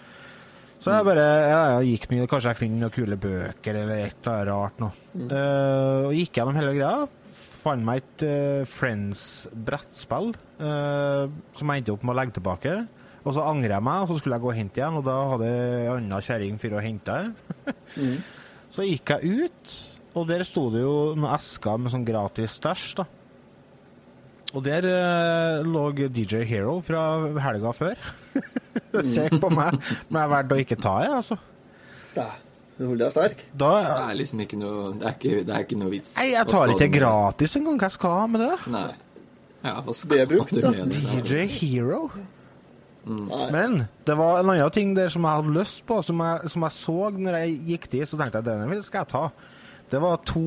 [0.78, 4.28] Så jeg bare ja, jeg gikk mye, kanskje jeg finner noen kule bøker eller et
[4.30, 5.08] eller annet rart noe.
[5.26, 7.08] Eh, og gikk gjennom hele greia.
[7.38, 10.30] Fant meg et uh, Friends-brettspill
[10.62, 11.26] uh,
[11.58, 12.76] som jeg endte opp med å legge tilbake.
[13.28, 15.16] Og så angrer jeg meg, og så skulle jeg gå og hente igjen, og da
[15.34, 17.76] hadde ei anna kjerring for å hente det.
[18.78, 19.76] Så gikk jeg ut,
[20.20, 23.06] og der sto det jo noen esker med sånn gratis stæsj, da.
[24.56, 27.02] Og der eh, lå DJ Hero fra
[27.44, 28.00] helga før.
[29.16, 31.40] Kjekk på meg, men jeg valgte å ikke ta det, altså.
[32.16, 32.28] Da.
[32.78, 33.44] Du holder deg sterk.
[33.58, 36.12] Da Det er liksom ikke noe Det er ikke, det er ikke noe vits.
[36.20, 37.80] Nei, jeg tar ikke gratis engang.
[37.82, 38.58] Hva skal jeg ha med det?
[38.76, 38.88] Nei.
[39.64, 40.72] Ja, hva Det skal er brukt, du da.
[40.76, 41.00] med det?
[41.26, 42.02] DJ Hero.
[43.08, 43.46] Nei.
[43.56, 43.76] Men
[44.08, 46.76] det var en annen ting der som jeg hadde lyst på, som jeg, som jeg
[46.78, 49.24] så når jeg gikk dit, så tenkte jeg denne vil- skal jeg ta.
[49.88, 50.42] Det var to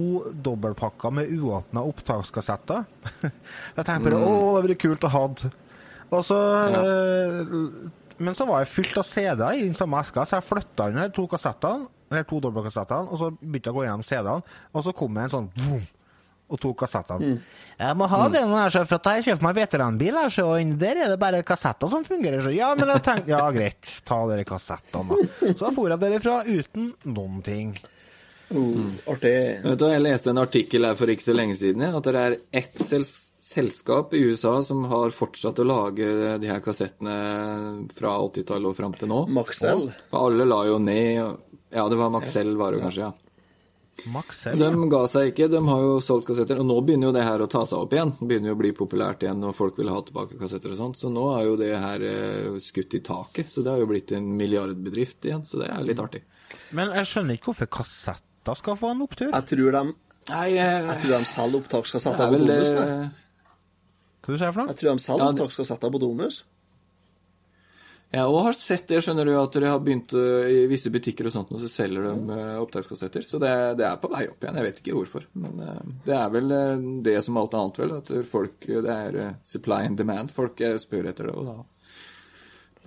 [0.45, 2.83] dobbeltpakker med uåpna opptakskassetter.
[3.79, 5.23] Jeg tenkte bare å, det hadde vært kult å ha.
[6.11, 7.55] Og så eh,
[8.21, 11.09] Men så var jeg fylt av CD-er i den samme eska, så jeg flytta under
[11.17, 14.43] to kassettene, eller to dobbeltkassettene, og så begynte jeg å gå gjennom CD-ene,
[14.77, 15.87] og så kom jeg en sånn vroom,
[16.51, 17.23] og to kassetter.
[17.23, 17.39] Mm.
[17.81, 21.05] Jeg må ha den her, så, for at jeg kjøper meg veteranbil, så og der
[21.05, 22.43] er det bare kassetter som fungerer.
[22.45, 25.55] Så ja, men jeg tenkte, ja greit, ta dere kassettene, da.
[25.55, 27.73] Så for jeg derifra uten noen ting.
[28.51, 28.97] Mm.
[29.07, 29.63] artig.
[29.63, 32.19] Vet du, Jeg leste en artikkel her for ikke så lenge siden ja, at det
[32.19, 36.07] er ett sels selskap i USA som har fortsatt å lage
[36.39, 37.15] de her kassettene
[37.97, 39.25] fra 80-tallet og fram til nå.
[39.35, 39.89] Maxell.
[40.13, 41.41] For alle la jo ned.
[41.75, 43.30] Ja, det var Maxell, var det kanskje, ja.
[44.15, 46.59] Maxell, De ga seg ikke, de har jo solgt kassetter.
[46.63, 48.13] Og nå begynner jo det her å ta seg opp igjen.
[48.21, 50.97] Begynner jo å bli populært igjen, og folk vil ha tilbake kassetter og sånt.
[51.01, 53.51] Så nå er jo det her eh, skutt i taket.
[53.53, 56.23] Så det har jo blitt en milliardbedrift igjen, så det er litt artig.
[56.77, 59.31] Men jeg skjønner ikke hvorfor kassetter skal få en opptur.
[59.35, 59.85] Jeg tror de,
[60.31, 62.71] Nei, jeg, jeg tror de selger opptakskassetter er på vel Domus.
[62.71, 63.09] eh.
[64.21, 64.73] Hva du sier for noe?
[64.75, 66.43] Jeg tror de selger Ja, det- opptakskassetter på Domus.
[68.11, 71.29] Jeg òg har sett det, skjønner du, at dere har begynt eh, i visse butikker
[71.29, 73.23] og sånt, og så selger de eh, opptakskassetter.
[73.23, 74.57] Så det, det er på vei opp igjen.
[74.59, 75.29] Jeg vet ikke hvorfor.
[75.39, 75.77] Men eh,
[76.09, 76.55] det er vel
[77.07, 77.93] det som alt annet, vel.
[78.01, 80.35] At folk Det er supply and demand.
[80.35, 81.55] Folk spør etter det, og da,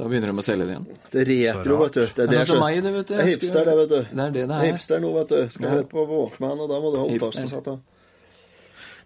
[0.01, 0.89] da begynner de å selge det igjen.
[1.15, 2.01] Det er retro, vet du.
[2.03, 3.13] Det er, Det det sånn som meg, det, vet du.
[3.15, 3.99] Det er Jeg hipster, det, vet du.
[4.11, 4.67] Det er det det er.
[4.73, 5.39] Hipster nå, vet du.
[5.55, 5.73] Skal Ja.
[5.77, 7.79] høre på Walkman, og da må du ha opptakskassetter.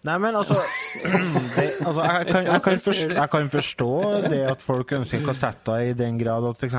[0.06, 0.60] Nei, men altså,
[1.56, 3.90] det, altså jeg, kan, jeg, kan forstå, jeg kan forstå
[4.30, 6.78] det at folk ønsker kassetter i den grad at f.eks.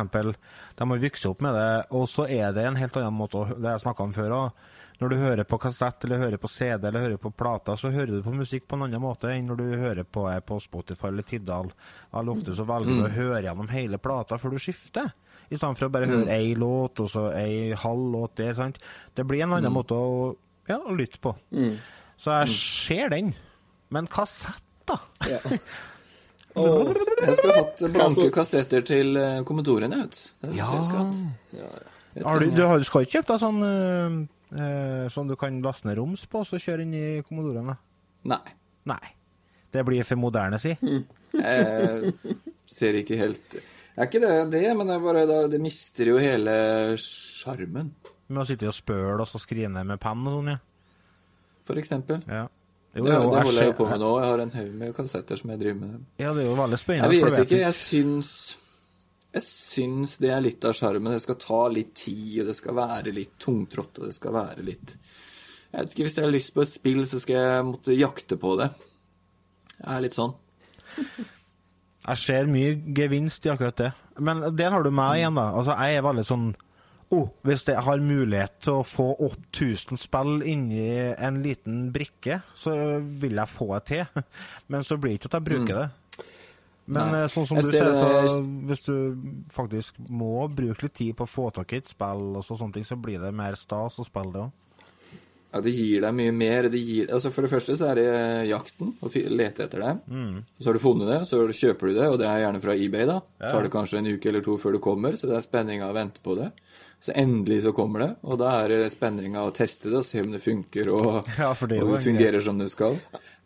[0.78, 3.46] de har vokst opp med det, og så er det en helt annen måte å
[3.54, 4.66] Det jeg snakka om før òg.
[4.98, 8.16] Når du hører på kassett, eller hører på CD, eller hører på plater, så hører
[8.16, 11.12] du på musikk på en annen måte enn når du hører på, eh, på Spotify
[11.12, 11.70] eller Tiddal.
[12.16, 15.12] Veldig ofte så velger du å høre gjennom hele plata før du skifter.
[15.48, 18.54] I stedet for å bare høre ei låt, og så ei halv låt der.
[18.58, 18.82] sant?
[19.14, 20.34] Det blir en annen måte å,
[20.68, 21.36] ja, å lytte på.
[22.18, 23.32] Så jeg ser den.
[23.94, 24.98] Men kassett, da?
[25.28, 25.38] Ja.
[26.58, 30.70] Jeg skulle hatt blanke kassetter til eh, Commodorene, vet Ja.
[30.80, 31.04] Ja.
[31.54, 32.24] jeg.
[32.24, 34.16] Har du, du, har, du skal ikke kjøpe deg sånn eh,
[34.58, 37.76] øh, sånn du kan laste ned roms på, og så kjøre inn i kommodorene?
[38.32, 38.40] Nei.
[38.90, 39.12] Nei.
[39.70, 40.72] Det blir for moderne, si.
[41.38, 42.14] Jeg
[42.66, 43.60] ser ikke helt Det
[44.00, 46.54] er ikke det, det men det er bare det mister jo hele
[47.02, 47.92] sjarmen,
[48.32, 50.58] Med å sitte og spøle og så skrive ned med penn og sånn, ja.
[51.68, 52.24] For eksempel.
[52.28, 52.46] ja.
[52.88, 54.06] Det, Jo, det holder jeg jo på med nå.
[54.18, 56.06] Jeg har en haug med kassetter som jeg driver med.
[56.18, 57.14] Ja, det er jo veldig spennende.
[57.14, 57.58] Jeg vet ikke.
[57.60, 58.30] Jeg syns
[59.36, 61.12] Jeg syns det er litt av sjarmen.
[61.12, 64.64] Det skal ta litt tid, og det skal være litt tungtrått, og det skal være
[64.66, 67.94] litt Jeg vet ikke, Hvis jeg har lyst på et spill, så skal jeg måtte
[68.00, 68.70] jakte på det.
[69.78, 70.32] Jeg er litt sånn.
[72.08, 73.92] Jeg ser mye gevinst i akkurat det.
[74.18, 75.50] Men der har du meg igjen, da.
[75.60, 76.48] Altså, jeg er veldig sånn
[77.10, 82.74] oh, Hvis jeg har mulighet til å få 8000 spill inni en liten brikke, så
[83.00, 84.24] vil jeg få det til.
[84.68, 85.88] Men så blir det ikke at jeg bruker det.
[86.88, 87.10] Men Mm.
[87.12, 87.18] Nei.
[87.20, 89.16] eh, sånn som Jeg du ser det- så hvis du
[89.52, 92.72] faktisk må bruke litt tid på å få tak i et spill, og så, sånne
[92.72, 94.52] ting, så blir det mer stas å spille det òg.
[95.52, 96.66] Ja, det gir deg mye mer.
[96.68, 98.08] Det gir, altså For det første så er det
[98.50, 99.94] jakten, å lete etter det.
[100.60, 103.06] Så har du funnet det, så kjøper du det, og det er gjerne fra eBay.
[103.08, 103.20] da.
[103.40, 105.96] Tar det kanskje en uke eller to før det kommer, så det er spenninga å
[105.96, 106.50] vente på det.
[107.00, 110.20] Så endelig så kommer det, og da er det spenninga å teste det og se
[110.20, 112.96] om det funker, og, Ja, det og fungerer som det skal.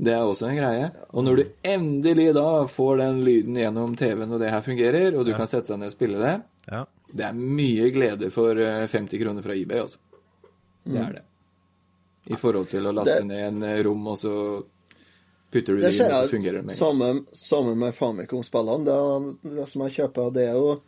[0.01, 0.87] Det er også en greie.
[1.13, 5.29] Og når du endelig da får den lyden gjennom TV-en, og det her fungerer, og
[5.29, 6.35] du kan sette deg ned og spille det,
[6.73, 6.83] Ja.
[7.13, 10.01] det er mye glede for eh, 50 kroner fra eBay, altså.
[10.89, 11.23] Det er det.
[12.31, 14.65] I forhold til å laste Det- ned en eh, rom, og så
[15.53, 16.79] putter du Det det inn, og så fungerer det med en gang.
[16.79, 18.85] samme, samme med Famicom-spillene.
[18.87, 20.81] Det, det som jeg kjøper, det er jo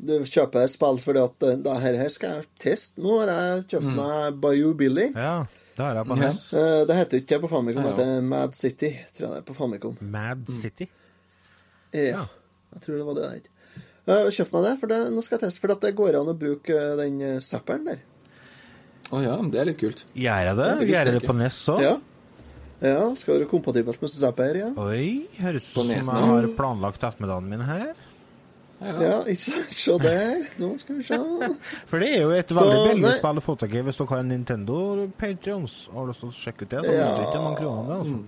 [0.00, 3.00] Du kjøper et spill fordi at eh, det her, her skal jeg teste.
[3.02, 5.08] Nå har jeg kjøpt meg Bayou Billy.
[5.14, 6.28] ja, det har jeg på Ja.
[6.30, 8.92] Eh, Det heter ikke det på Famicom, det heter Mad City.
[9.16, 9.96] Tror jeg det er på Famicom.
[10.00, 10.86] Mad City.
[11.92, 12.26] Ja,
[12.74, 13.48] jeg tror det var det det het.
[14.52, 15.60] Meg det, for det, nå skal jeg teste.
[15.60, 17.98] For at det går an å bruke den zapperen der.
[19.08, 20.02] Å ja, det er litt kult.
[20.14, 20.68] Gjør jeg det?
[20.80, 21.36] det Gjør jeg det på.
[21.38, 21.80] NES òg?
[21.84, 21.94] Ja.
[22.84, 24.68] ja, skal være kompatibelt med zapper, ja.
[24.84, 25.06] Oi,
[25.40, 27.88] høres ut som jeg har planlagt ettermiddagen min her.
[28.78, 29.72] Ja, ikke sant?
[29.82, 30.42] Se der.
[30.60, 31.16] Nå skal vi se.
[31.90, 34.20] For det er jo et veldig billig spill å få tak i hvis dere har
[34.22, 34.76] en Nintendo
[35.18, 35.78] Patrions.
[35.94, 37.08] Har du lyst til å sjekke ut det, så Ja.
[37.16, 37.88] det ikke mange kroner.
[37.88, 38.20] det, Altså.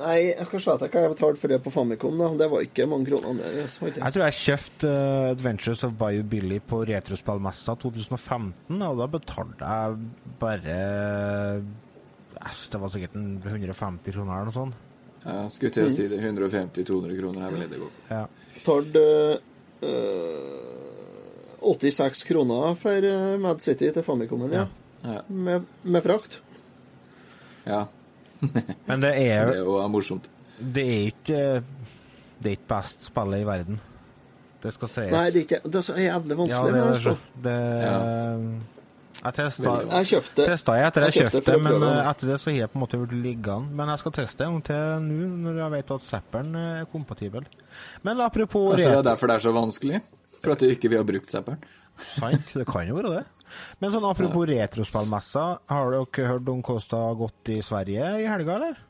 [0.00, 2.16] Nei, jeg kan se etter hva jeg betalte for det på Famicom.
[2.18, 2.30] da.
[2.40, 3.36] Det var ikke mange kroner.
[3.38, 3.58] mer.
[3.58, 3.92] jeg.
[3.98, 9.74] Jeg tror jeg kjøpte uh, Adventures of Bio Billy på Retrospillmessa 2015, og da betalte
[9.74, 9.88] jeg
[10.40, 10.78] bare
[12.42, 13.14] Æsj, det var sikkert
[13.46, 14.80] 150 kroner eller noe sånt.
[15.22, 16.18] Ja, skulle til å si det.
[16.18, 18.00] 150-200 kroner er vel det det går på.
[18.10, 18.24] Ja.
[18.56, 19.36] Betalt eh,
[21.62, 24.66] 86 kroner for eh, Mad City til Famicomen, ja.
[25.02, 25.20] Ja.
[25.28, 26.40] Med, med frakt.
[27.66, 27.86] ja.
[28.88, 30.28] Men det Det er, er jo morsomt.
[30.58, 31.40] det er ikke
[32.42, 33.80] Det er ikke best spillet i verden.
[34.62, 35.10] Det skal sies.
[35.10, 36.72] Nei, det er ikke Det er så jævlig ja, vanskelig.
[36.72, 37.56] det er jeg skal- så det,
[39.22, 42.26] Jeg testa Jeg kjøpte Testa jeg etter jeg Jeg kjøpte det, men prøve eh, etter
[42.32, 43.76] det så har jeg på en måte blitt liggende.
[43.78, 47.46] Men jeg skal teste en gang til nå, når jeg vet at Zapperen er kompatibel.
[48.02, 50.00] Men apropos Kanskje det er derfor det er så vanskelig?
[50.42, 51.58] For at ikke vi har brukt zapperen?
[51.98, 53.24] Sant, det kan jo være det.
[53.80, 58.26] Men sånn apropos retrospillmessa, har dere hørt om hvordan det har gått i Sverige i
[58.30, 58.80] helga, eller?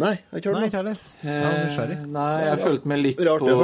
[0.00, 0.92] Nei, jeg har ikke hørt ikke noe.
[1.26, 3.56] Eh, Nei, jeg har fulgt med litt Rart på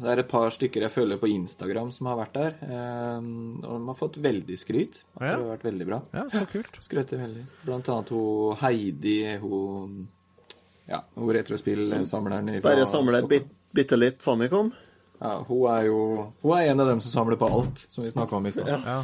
[0.00, 2.54] Det er et par stykker jeg følger på Instagram som har vært der.
[2.64, 5.02] eh, Og de har fått veldig skryt.
[5.20, 5.36] At Ja.
[5.36, 6.00] det har vært veldig bra.
[6.14, 6.80] Ja, så kult.
[6.80, 7.44] Skrøter veldig.
[7.66, 10.08] Blant annet hun Heidi, hun
[10.88, 13.28] Ja, hun retrospillsamleren Bare samler
[13.72, 14.72] bitte litt Famicom.
[15.22, 15.98] Ja, hun er jo
[16.42, 18.72] Hun er en av dem som samler på alt, som vi snakka om i stad.
[18.72, 18.96] Ja.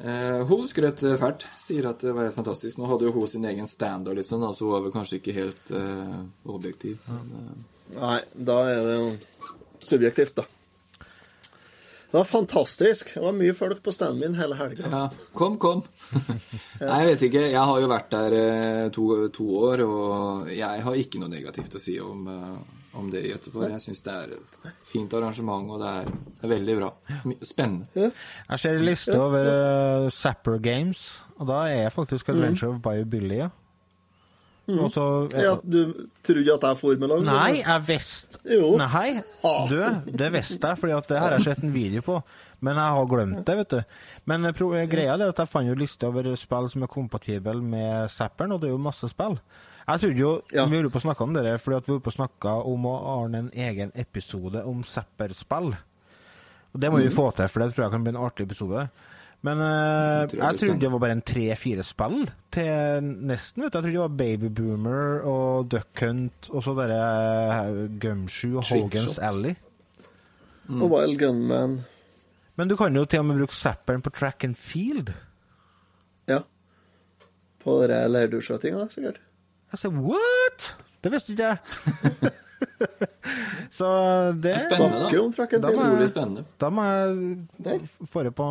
[0.00, 1.44] Eh, hun skrøt fælt.
[1.60, 2.78] Sier at det var helt fantastisk.
[2.80, 5.36] Nå hadde jo hun sin egen standard, liksom, da, så hun var vel kanskje ikke
[5.36, 6.16] helt eh,
[6.48, 6.98] objektiv.
[7.10, 9.12] Men, Nei, da er det jo
[9.84, 10.48] subjektivt, da.
[12.12, 13.14] Det var fantastisk.
[13.14, 14.84] Det var mye folk på standen min hele helga.
[14.88, 15.84] eh, ja, kom, kom.
[16.80, 17.44] Nei, jeg vet ikke.
[17.52, 21.76] Jeg har jo vært der eh, to, to år, og jeg har ikke noe negativt
[21.76, 23.70] å si om, eh, om det i Göteborg.
[23.72, 26.90] Jeg syns det er et fint arrangement, og det er, det er veldig bra.
[27.42, 28.10] Spennende.
[28.50, 31.02] Jeg ser en liste over uh, Zapper Games,
[31.38, 33.48] og da er jeg faktisk Adventure of Bio Ja.
[33.48, 33.50] ja.
[34.68, 35.42] Også, jeg...
[35.42, 37.24] Ja, du trodde at jeg for med lag?
[37.26, 38.76] Nei, jeg visste Jo.
[38.78, 39.20] Nei,
[39.68, 39.80] du,
[40.18, 42.20] det visste jeg, at det har jeg sett en video på.
[42.62, 43.80] Men jeg har glemt det, vet du.
[44.30, 48.06] Men eh, greia er at jeg fant jo liste over spill som er kompatible med
[48.14, 49.40] Zapperen, og det er jo masse spill.
[49.88, 50.66] Jeg trodde jo Ja.
[50.66, 52.86] Vi holdt på å snakke om det fordi at vi holdt på å snakke om
[52.86, 55.74] å ordne en egen episode om Zapper-spill.
[56.72, 58.86] Og det må vi få til, for det tror jeg kan bli en artig episode.
[59.42, 63.64] Men uh, tror jeg jeg trodde det var bare en tre-fire spill til nesten.
[63.64, 63.78] vet du.
[63.78, 67.00] Jeg trodde det var Baby Boomer og Duck Hunt og så dere
[67.50, 69.56] uh, Gumshoe og Hogan's Alley.
[69.56, 69.56] Alley.
[70.78, 71.80] Og Wild Gunman.
[72.56, 75.10] Men du kan jo til og med bruke zapperen på track and field.
[76.30, 76.38] Ja.
[77.64, 79.18] På den leirdueskjøtinga, sikkert.
[79.72, 80.68] Jeg sa what?!
[81.02, 81.58] Det visste ikke jeg.
[83.78, 83.88] så
[84.36, 85.08] det Det er spennende, da.
[85.08, 85.78] Da field.
[85.78, 86.44] må jeg- spennende.
[86.60, 87.80] Da må jeg
[88.12, 88.46] få det på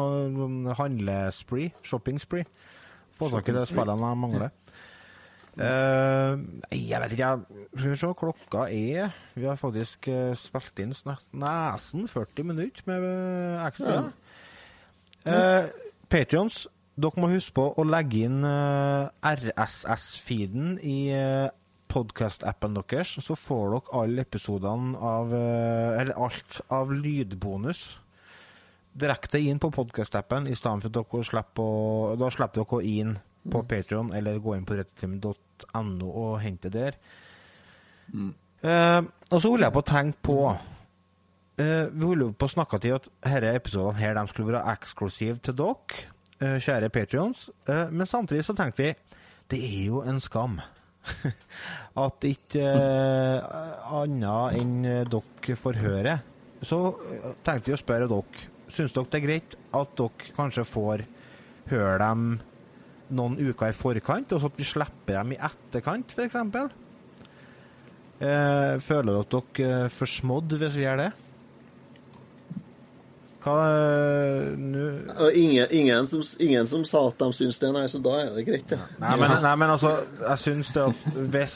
[0.77, 2.45] handlespree, shopping-spree.
[3.17, 4.49] Få tak i de spillene jeg mangler.
[5.61, 7.65] Eh, nei, jeg vet ikke, jeg.
[7.75, 12.85] Skal vi se, klokka er Vi har faktisk eh, spilt inn snart nesen 40 minutter
[12.87, 13.97] med eh, ekstra.
[15.27, 15.67] Uh,
[16.09, 16.63] Patrions,
[16.95, 21.49] dere må huske på å legge inn eh, RSS-feeden i uh,
[21.91, 27.99] podkast-appen deres, så får dere alle episodene av eh, Eller alt av lydbonus
[28.91, 33.63] direkte inn på podkast-appen, i stedet for at dere slipper Da slipper dere inn på
[33.65, 36.99] Patreon eller gå inn på rettetimen.no og hente der.
[38.61, 42.77] Eh, og så holder jeg på å tenke på uh, Vi holder på å snakke
[42.83, 47.49] til at disse episodene her, de skulle være eksklusive til dere, eh, kjære Patrions.
[47.69, 48.93] Eh, men samtidig så tenkte vi
[49.51, 50.61] det er jo en skam
[52.05, 56.13] at ikke uh, annet enn eh, dere får høre.
[56.61, 56.77] Så
[57.09, 58.45] eh, tenkte vi å spørre dere.
[58.71, 61.03] Syns dere det er greit at dere kanskje får
[61.71, 62.29] høre dem
[63.11, 66.37] noen uker i forkant, og så at vi slipper dem i etterkant, f.eks.?
[68.21, 71.11] Eh, føler dere dere er forsmådd hvis vi gjør det?
[73.41, 78.01] Hva eh, nå ingen, ingen, som, ingen som sa at de syns det, nei, så
[78.03, 78.77] da er det greit, det.
[79.01, 81.55] Nei, men, nei, men altså, jeg syns det at hvis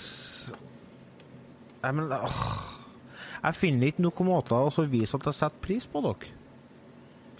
[1.85, 2.39] Nei, men åh,
[3.43, 6.31] Jeg finner ikke noen måter å vise at jeg setter pris på dere.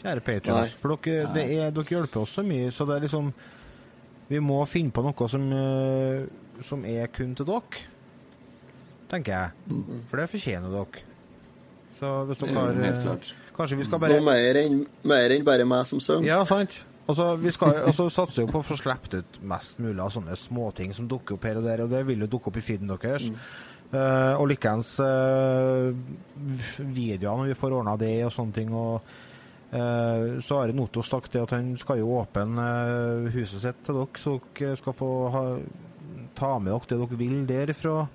[0.03, 0.21] Kjære.
[0.27, 0.77] Patrions.
[0.77, 3.31] For dere, det er, dere hjelper oss så mye, så det er liksom
[4.29, 7.81] Vi må finne på noe som, eh, som er kun til dere.
[9.09, 9.81] Tenker jeg.
[10.09, 11.05] For det fortjener dere.
[11.99, 13.29] Så hvis dere har helt eh, klart.
[13.55, 16.27] Kanskje vi skal bare Noe mer enn mer enn bare meg som synger.
[16.27, 16.81] ja, sant.
[17.05, 20.09] Og så vi skal- og satser vi på å få sluppet ut mest mulig av
[20.09, 22.65] sånne småting som dukker opp her og der, og det vil jo dukke opp i
[22.65, 23.29] feeden deres.
[23.93, 25.93] Eh, og likeens uh,
[26.79, 28.73] videoer når vi får ordna det og sånne ting.
[28.73, 29.01] og
[29.71, 34.17] uh, så har Noto sagt det at han skal jo åpne huset sitt til dere,
[34.17, 35.43] så dere skal få ha,
[36.35, 38.07] ta med dere det dere vil derifra.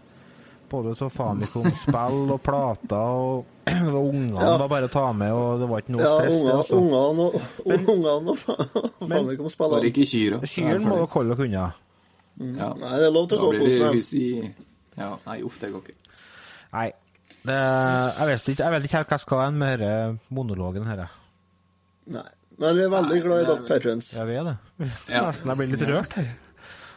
[0.71, 3.45] Både til Famicom-spill og plater og
[3.87, 4.57] det var Ungene Ja.
[4.63, 6.35] var bare å ta med, og det var ikke noe Ja, stress.
[6.37, 6.81] Unga, altså.
[6.81, 7.35] ungene og
[7.95, 8.57] ungene og fa-
[9.11, 9.71] faen ikke om spille.
[9.77, 10.39] Bare ikke kyr.
[10.55, 11.69] Kyrne må dere holde dere unna.
[12.41, 12.69] Ja.
[12.81, 14.51] Nei, det er lov til Da å gå på hos dem.
[15.01, 15.97] Ja, nei, uff, det går ikke.
[16.75, 16.89] Nei.
[17.41, 20.85] Det, jeg, vet ikke, jeg vet ikke helt hva jeg skal hen med denne monologen
[20.91, 21.07] her.
[22.13, 22.27] Nei.
[22.61, 24.11] Men vi er veldig Nei, glad i er dere, patrons.
[24.13, 24.89] Ja, Jeg vet det.
[25.09, 25.23] Ja.
[25.31, 26.27] Nesten jeg blir litt rørt her.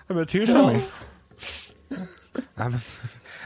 [0.10, 0.82] Det betyr så mye.
[2.60, 2.82] Nei, men,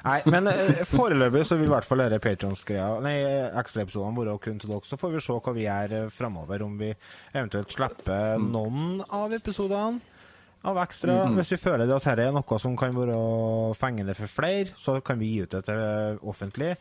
[0.07, 3.15] Nei, men eh, foreløpig så vil i hvert fall denne Patrons-greia, nei,
[3.59, 4.87] ekstraepisodene være kun til dere.
[4.87, 6.91] Så får vi se hva vi gjør eh, framover, om vi
[7.33, 10.15] eventuelt slipper noen av episodene
[10.67, 11.19] av ekstra.
[11.37, 13.17] Hvis vi føler det at dette er noe som kan være
[13.77, 16.73] fengende for flere, så kan vi gi ut det til offentlig.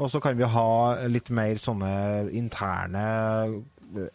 [0.00, 0.70] Og så kan vi ha
[1.12, 1.92] litt mer sånne
[2.38, 3.04] interne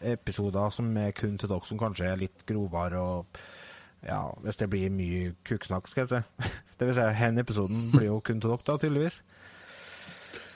[0.00, 3.40] episoder som er kun til dere, som kanskje er litt grovere og
[4.06, 6.50] ja, hvis det blir mye kuksnakk, skal jeg si.
[6.78, 9.20] Det vil si, denne episoden blir jo kun til dere, da, tydeligvis.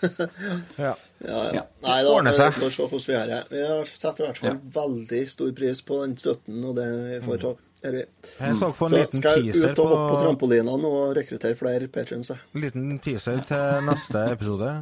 [0.01, 0.94] Ja.
[1.20, 1.51] Ja, ja.
[1.59, 1.62] Ja.
[1.84, 2.55] Nei da, Ordner vi seg.
[2.57, 3.40] får se hvordan vi gjør det.
[3.53, 7.18] Vi har setter i hvert fall veldig stor pris på den støtten og det vi
[7.26, 8.05] får tak gjør vi.
[8.40, 10.76] Jeg skal få en Så liten skal jeg teaser ut og hoppe på på, trampolina
[10.80, 12.32] nå og rekruttere flere patrions.
[12.57, 14.72] liten teaser til neste episode.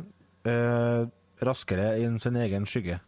[0.46, 1.02] Eh,
[1.50, 3.00] raskere inn sin egen skygge.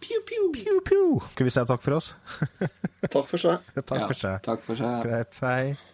[0.00, 0.50] Pew, pew.
[0.52, 1.20] Pew, pew.
[1.34, 2.14] Skal vi si takk for oss?
[3.04, 3.66] Takk for seg.
[3.90, 4.40] takk for seg.
[4.46, 5.04] takk for seg.
[5.04, 5.40] Greit.
[5.44, 5.89] Hei.